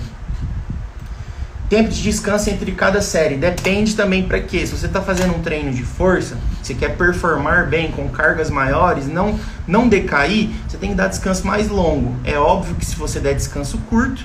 [1.69, 4.65] Tempo de descanso entre cada série depende também para quê?
[4.65, 9.09] Se você está fazendo um treino de força, você quer performar bem com cargas maiores,
[9.09, 9.37] não
[9.67, 12.15] não decair, você tem que dar descanso mais longo.
[12.23, 14.25] É óbvio que se você der descanso curto,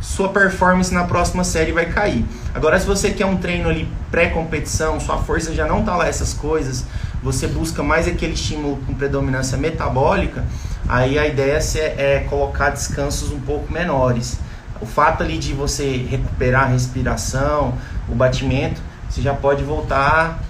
[0.00, 2.24] sua performance na próxima série vai cair.
[2.54, 6.32] Agora, se você quer um treino ali pré-competição, sua força já não tá lá essas
[6.32, 6.86] coisas,
[7.22, 10.42] você busca mais aquele estímulo com predominância metabólica,
[10.88, 14.38] aí a ideia é colocar descansos um pouco menores.
[14.80, 17.74] O fato ali de você recuperar a respiração,
[18.08, 20.40] o batimento, você já pode voltar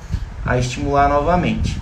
[0.45, 1.81] a estimular novamente.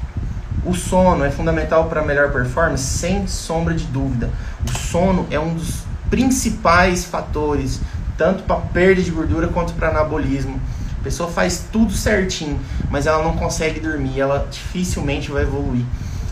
[0.64, 4.30] O sono é fundamental para melhor performance, sem sombra de dúvida.
[4.68, 7.80] O sono é um dos principais fatores,
[8.16, 10.60] tanto para perda de gordura quanto para anabolismo.
[11.00, 12.58] A pessoa faz tudo certinho,
[12.90, 15.84] mas ela não consegue dormir, ela dificilmente vai evoluir.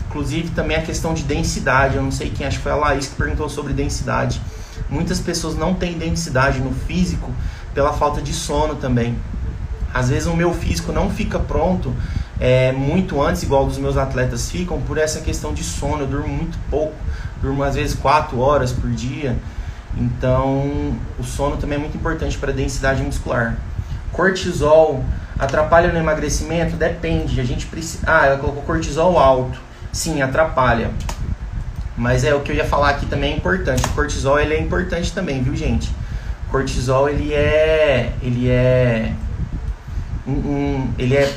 [0.09, 3.07] Inclusive também a questão de densidade, eu não sei quem, acho que foi a Laís
[3.07, 4.41] que perguntou sobre densidade.
[4.95, 7.29] Muitas pessoas não têm densidade no físico
[7.73, 9.17] pela falta de sono também.
[9.93, 11.93] Às vezes o meu físico não fica pronto
[12.39, 16.03] é, muito antes, igual dos meus atletas ficam, por essa questão de sono.
[16.03, 16.95] Eu durmo muito pouco,
[17.41, 19.35] durmo às vezes 4 horas por dia.
[19.97, 23.57] Então, o sono também é muito importante para a densidade muscular.
[24.13, 25.03] Cortisol
[25.37, 26.77] atrapalha no emagrecimento?
[26.77, 27.41] Depende.
[27.41, 28.03] A gente precisa.
[28.07, 29.59] Ah, ela colocou cortisol alto.
[29.91, 30.91] Sim, atrapalha.
[31.97, 33.85] Mas é o que eu ia falar aqui também é importante.
[33.85, 35.89] O cortisol ele é importante também, viu, gente?
[36.47, 39.13] O cortisol ele é ele é
[40.27, 41.33] um, um, ele é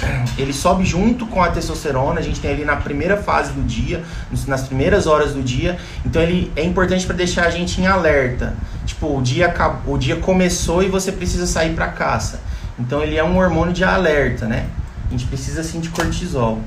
[0.38, 4.02] ele sobe junto com a testosterona, a gente tem ali na primeira fase do dia,
[4.46, 8.54] nas primeiras horas do dia, então ele é importante para deixar a gente em alerta.
[8.86, 9.52] Tipo, o dia,
[9.86, 12.40] o dia começou e você precisa sair para caça.
[12.78, 14.66] Então ele é um hormônio de alerta, né?
[15.06, 16.60] A gente precisa sim de cortisol.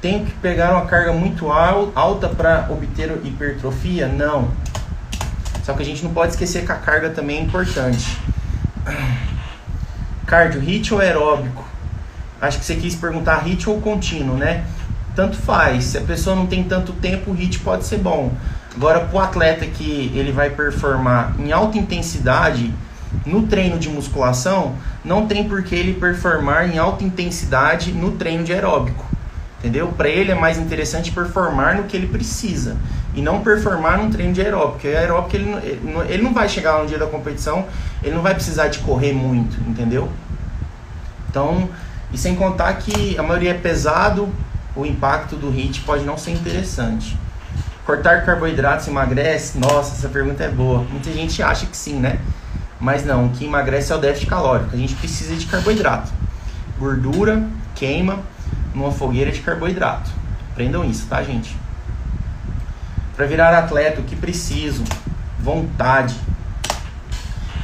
[0.00, 4.08] Tem que pegar uma carga muito alta para obter hipertrofia?
[4.08, 4.50] Não.
[5.62, 8.16] Só que a gente não pode esquecer que a carga também é importante.
[10.26, 11.64] Cardio, hit ou aeróbico?
[12.40, 14.64] Acho que você quis perguntar hit ou contínuo, né?
[15.14, 15.84] Tanto faz.
[15.84, 18.32] Se a pessoa não tem tanto tempo, o hit pode ser bom.
[18.74, 22.72] Agora, para o atleta que ele vai performar em alta intensidade
[23.26, 28.44] no treino de musculação, não tem por que ele performar em alta intensidade no treino
[28.44, 29.09] de aeróbico.
[29.60, 29.88] Entendeu?
[29.88, 32.78] Para ele é mais interessante performar no que ele precisa
[33.14, 34.72] e não performar num treino de aeróbico.
[34.72, 37.66] Porque aeróbico ele, ele não vai chegar no dia da competição,
[38.02, 40.10] ele não vai precisar de correr muito, entendeu?
[41.28, 41.68] Então,
[42.10, 44.30] e sem contar que a maioria é pesado,
[44.74, 47.18] o impacto do HIIT pode não ser interessante.
[47.84, 49.58] Cortar carboidratos emagrece?
[49.58, 50.84] Nossa, essa pergunta é boa.
[50.90, 52.18] Muita gente acha que sim, né?
[52.80, 54.70] Mas não, o que emagrece é o déficit calórico.
[54.72, 56.10] A gente precisa de carboidrato.
[56.78, 57.42] Gordura
[57.74, 58.20] queima
[58.74, 60.10] numa fogueira de carboidrato.
[60.52, 61.56] Aprendam isso, tá, gente?
[63.16, 64.84] Para virar atleta, o que preciso?
[65.38, 66.14] Vontade.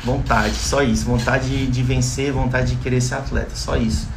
[0.05, 1.05] Vontade, só isso.
[1.05, 4.09] Vontade de vencer, vontade de querer ser atleta, só isso.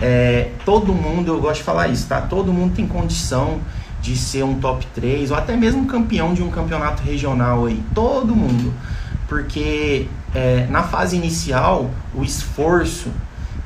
[0.00, 2.20] É, todo mundo, eu gosto de falar isso, tá?
[2.20, 3.60] Todo mundo tem condição
[4.00, 7.82] de ser um top 3 ou até mesmo campeão de um campeonato regional aí.
[7.94, 8.72] Todo mundo.
[9.28, 13.10] Porque é, na fase inicial, o esforço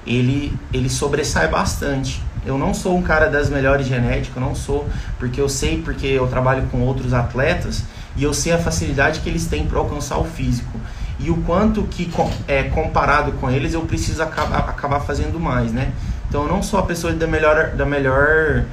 [0.07, 2.20] ele, ele sobressai bastante.
[2.47, 4.87] Eu não sou um cara das melhores genéticas, não sou,
[5.19, 7.85] porque eu sei, porque eu trabalho com outros atletas
[8.17, 10.79] e eu sei a facilidade que eles têm para alcançar o físico
[11.19, 12.11] e o quanto que
[12.47, 15.93] é comparado com eles eu preciso acabar, acabar fazendo mais, né?
[16.29, 18.65] Então eu não sou a pessoa da melhor, da melhor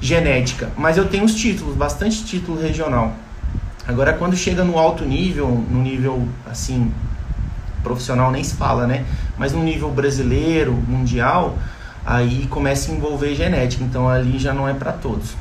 [0.00, 3.12] genética, mas eu tenho os títulos, bastante título regional.
[3.86, 6.92] Agora quando chega no alto nível, no nível assim
[7.82, 9.04] profissional nem se fala, né?
[9.38, 11.56] Mas no nível brasileiro, mundial,
[12.04, 15.34] aí começa a envolver genética, então ali já não é para todos.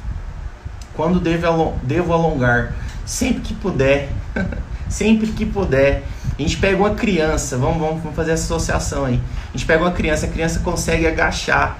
[0.94, 2.74] Quando devo, alongar,
[3.06, 4.10] sempre que puder,
[4.90, 6.04] sempre que puder.
[6.38, 9.20] A gente pega uma criança, vamos, vamos, vamos fazer essa associação aí.
[9.54, 11.78] A gente pega uma criança, a criança consegue agachar,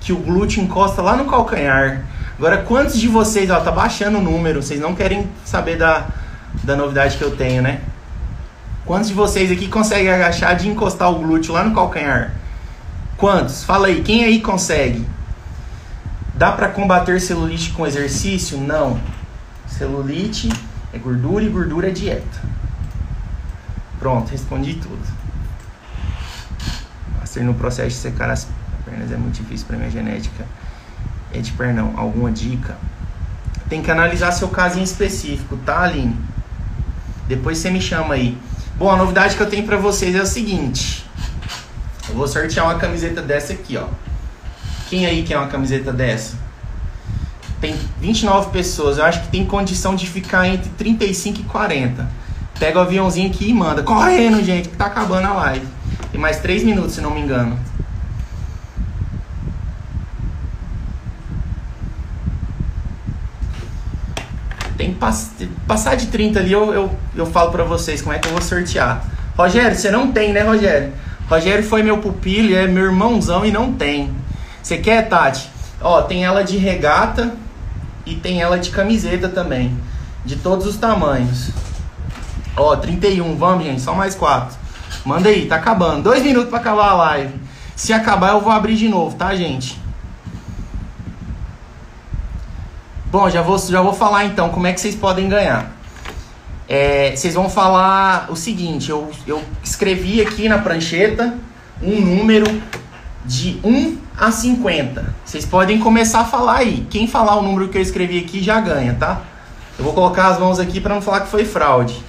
[0.00, 2.04] que o glúteo encosta lá no calcanhar.
[2.38, 6.06] Agora, quantos de vocês, ó, tá baixando o número, vocês não querem saber da,
[6.62, 7.80] da novidade que eu tenho, né?
[8.84, 12.34] Quantos de vocês aqui conseguem agachar de encostar o glúteo lá no calcanhar?
[13.16, 13.64] Quantos?
[13.64, 15.06] Fala aí, quem aí consegue?
[16.34, 18.58] Dá para combater celulite com exercício?
[18.58, 19.00] Não.
[19.66, 20.48] Celulite
[20.92, 22.42] é gordura e gordura é dieta.
[23.98, 25.00] Pronto, respondi tudo.
[27.24, 28.46] Ser no processo de secar as
[28.84, 30.44] pernas é muito difícil para minha genética.
[31.32, 31.94] É de pernão.
[31.96, 32.76] Alguma dica?
[33.68, 36.16] Tem que analisar seu caso em específico, tá, Aline?
[37.26, 38.38] Depois você me chama aí.
[38.76, 41.03] Bom, a novidade que eu tenho para vocês é o seguinte.
[42.08, 43.86] Eu vou sortear uma camiseta dessa aqui, ó.
[44.88, 46.36] Quem aí quer uma camiseta dessa?
[47.60, 48.98] Tem 29 pessoas.
[48.98, 52.08] Eu acho que tem condição de ficar entre 35 e 40.
[52.58, 53.82] Pega o aviãozinho aqui e manda.
[53.82, 55.66] Correndo, gente, que tá acabando a live.
[56.12, 57.58] Tem mais 3 minutos, se não me engano.
[64.76, 68.28] Tem que passar de 30 ali, eu, eu, eu falo pra vocês como é que
[68.28, 69.04] eu vou sortear.
[69.36, 70.92] Rogério, você não tem, né, Rogério?
[71.28, 74.14] Rogério foi meu pupilo, é meu irmãozão e não tem.
[74.62, 75.48] Você quer, Tati?
[75.80, 77.34] Ó, tem ela de regata
[78.06, 79.76] e tem ela de camiseta também.
[80.24, 81.50] De todos os tamanhos.
[82.56, 84.56] Ó, 31, vamos, gente, só mais quatro.
[85.04, 86.04] Manda aí, tá acabando.
[86.04, 87.34] Dois minutos para acabar a live.
[87.74, 89.78] Se acabar, eu vou abrir de novo, tá, gente?
[93.10, 95.73] Bom, já vou, já vou falar então como é que vocês podem ganhar.
[96.68, 101.34] É, vocês vão falar o seguinte: eu, eu escrevi aqui na prancheta
[101.82, 102.46] um número
[103.24, 105.14] de 1 a 50.
[105.24, 106.86] Vocês podem começar a falar aí.
[106.90, 109.22] Quem falar o número que eu escrevi aqui já ganha, tá?
[109.78, 112.00] Eu vou colocar as mãos aqui para não falar que foi fraude.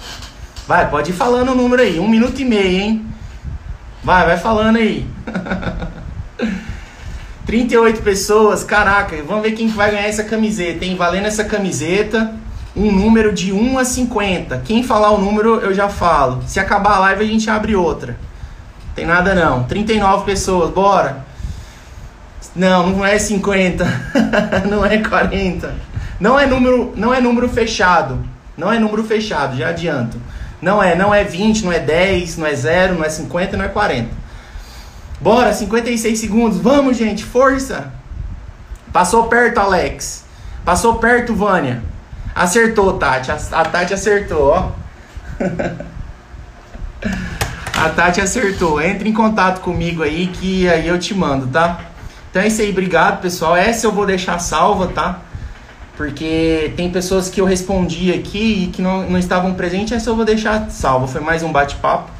[0.68, 2.00] Vai, pode ir falando o número aí.
[2.00, 3.06] Um minuto e meio, hein?
[4.04, 5.06] Vai, vai falando aí.
[7.46, 10.96] 38 pessoas, caraca, vamos ver quem vai ganhar essa camiseta, hein?
[10.96, 12.34] Valendo essa camiseta,
[12.76, 14.62] um número de 1 a 50.
[14.66, 16.44] Quem falar o número, eu já falo.
[16.46, 18.18] Se acabar a live, a gente abre outra.
[18.94, 19.64] Tem nada não.
[19.64, 21.26] 39 pessoas, bora.
[22.56, 23.86] Não, não é 50.
[24.70, 25.74] não é 40.
[26.20, 28.20] Não é número, não é número fechado.
[28.58, 30.18] Não é número fechado, já adianto.
[30.62, 33.66] Não é, não é 20, não é 10, não é 0, não é 50, não
[33.66, 34.10] é 40.
[35.20, 36.58] Bora, 56 segundos.
[36.58, 37.92] Vamos, gente, força.
[38.92, 40.24] Passou perto, Alex.
[40.64, 41.82] Passou perto, Vânia.
[42.36, 43.32] Acertou, Tati.
[43.32, 44.72] A, Tati acertou, ó.
[47.80, 48.82] a Tati acertou.
[48.82, 51.80] Entre em contato comigo aí que aí eu te mando, tá?
[52.30, 53.56] Então é isso aí, obrigado, pessoal.
[53.56, 55.22] Essa eu vou deixar salva, tá?
[55.96, 60.16] Porque tem pessoas que eu respondi aqui e que não, não estavam presentes, essa eu
[60.18, 61.08] vou deixar salva.
[61.08, 62.12] Foi mais um bate-papo.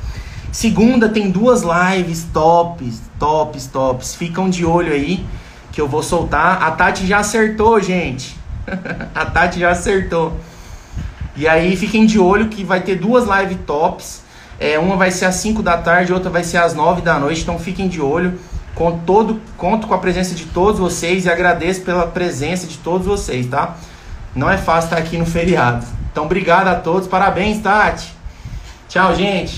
[0.50, 4.16] Segunda tem duas lives tops, tops, tops.
[4.16, 5.26] Ficam de olho aí
[5.74, 6.64] que eu vou soltar.
[6.64, 8.45] A Tati já acertou, gente.
[9.14, 10.40] a Tati já acertou.
[11.36, 14.24] E aí fiquem de olho que vai ter duas live tops.
[14.60, 17.42] É, uma vai ser às 5 da tarde, outra vai ser às 9 da noite.
[17.42, 18.40] Então fiquem de olho.
[18.74, 23.08] Com todo, conto com a presença de todos vocês e agradeço pela presença de todos
[23.08, 23.78] vocês, tá?
[24.36, 25.86] Não é fácil estar aqui no feriado.
[26.12, 27.08] Então obrigado a todos.
[27.08, 28.14] Parabéns, Tati.
[28.90, 29.54] Tchau, gente.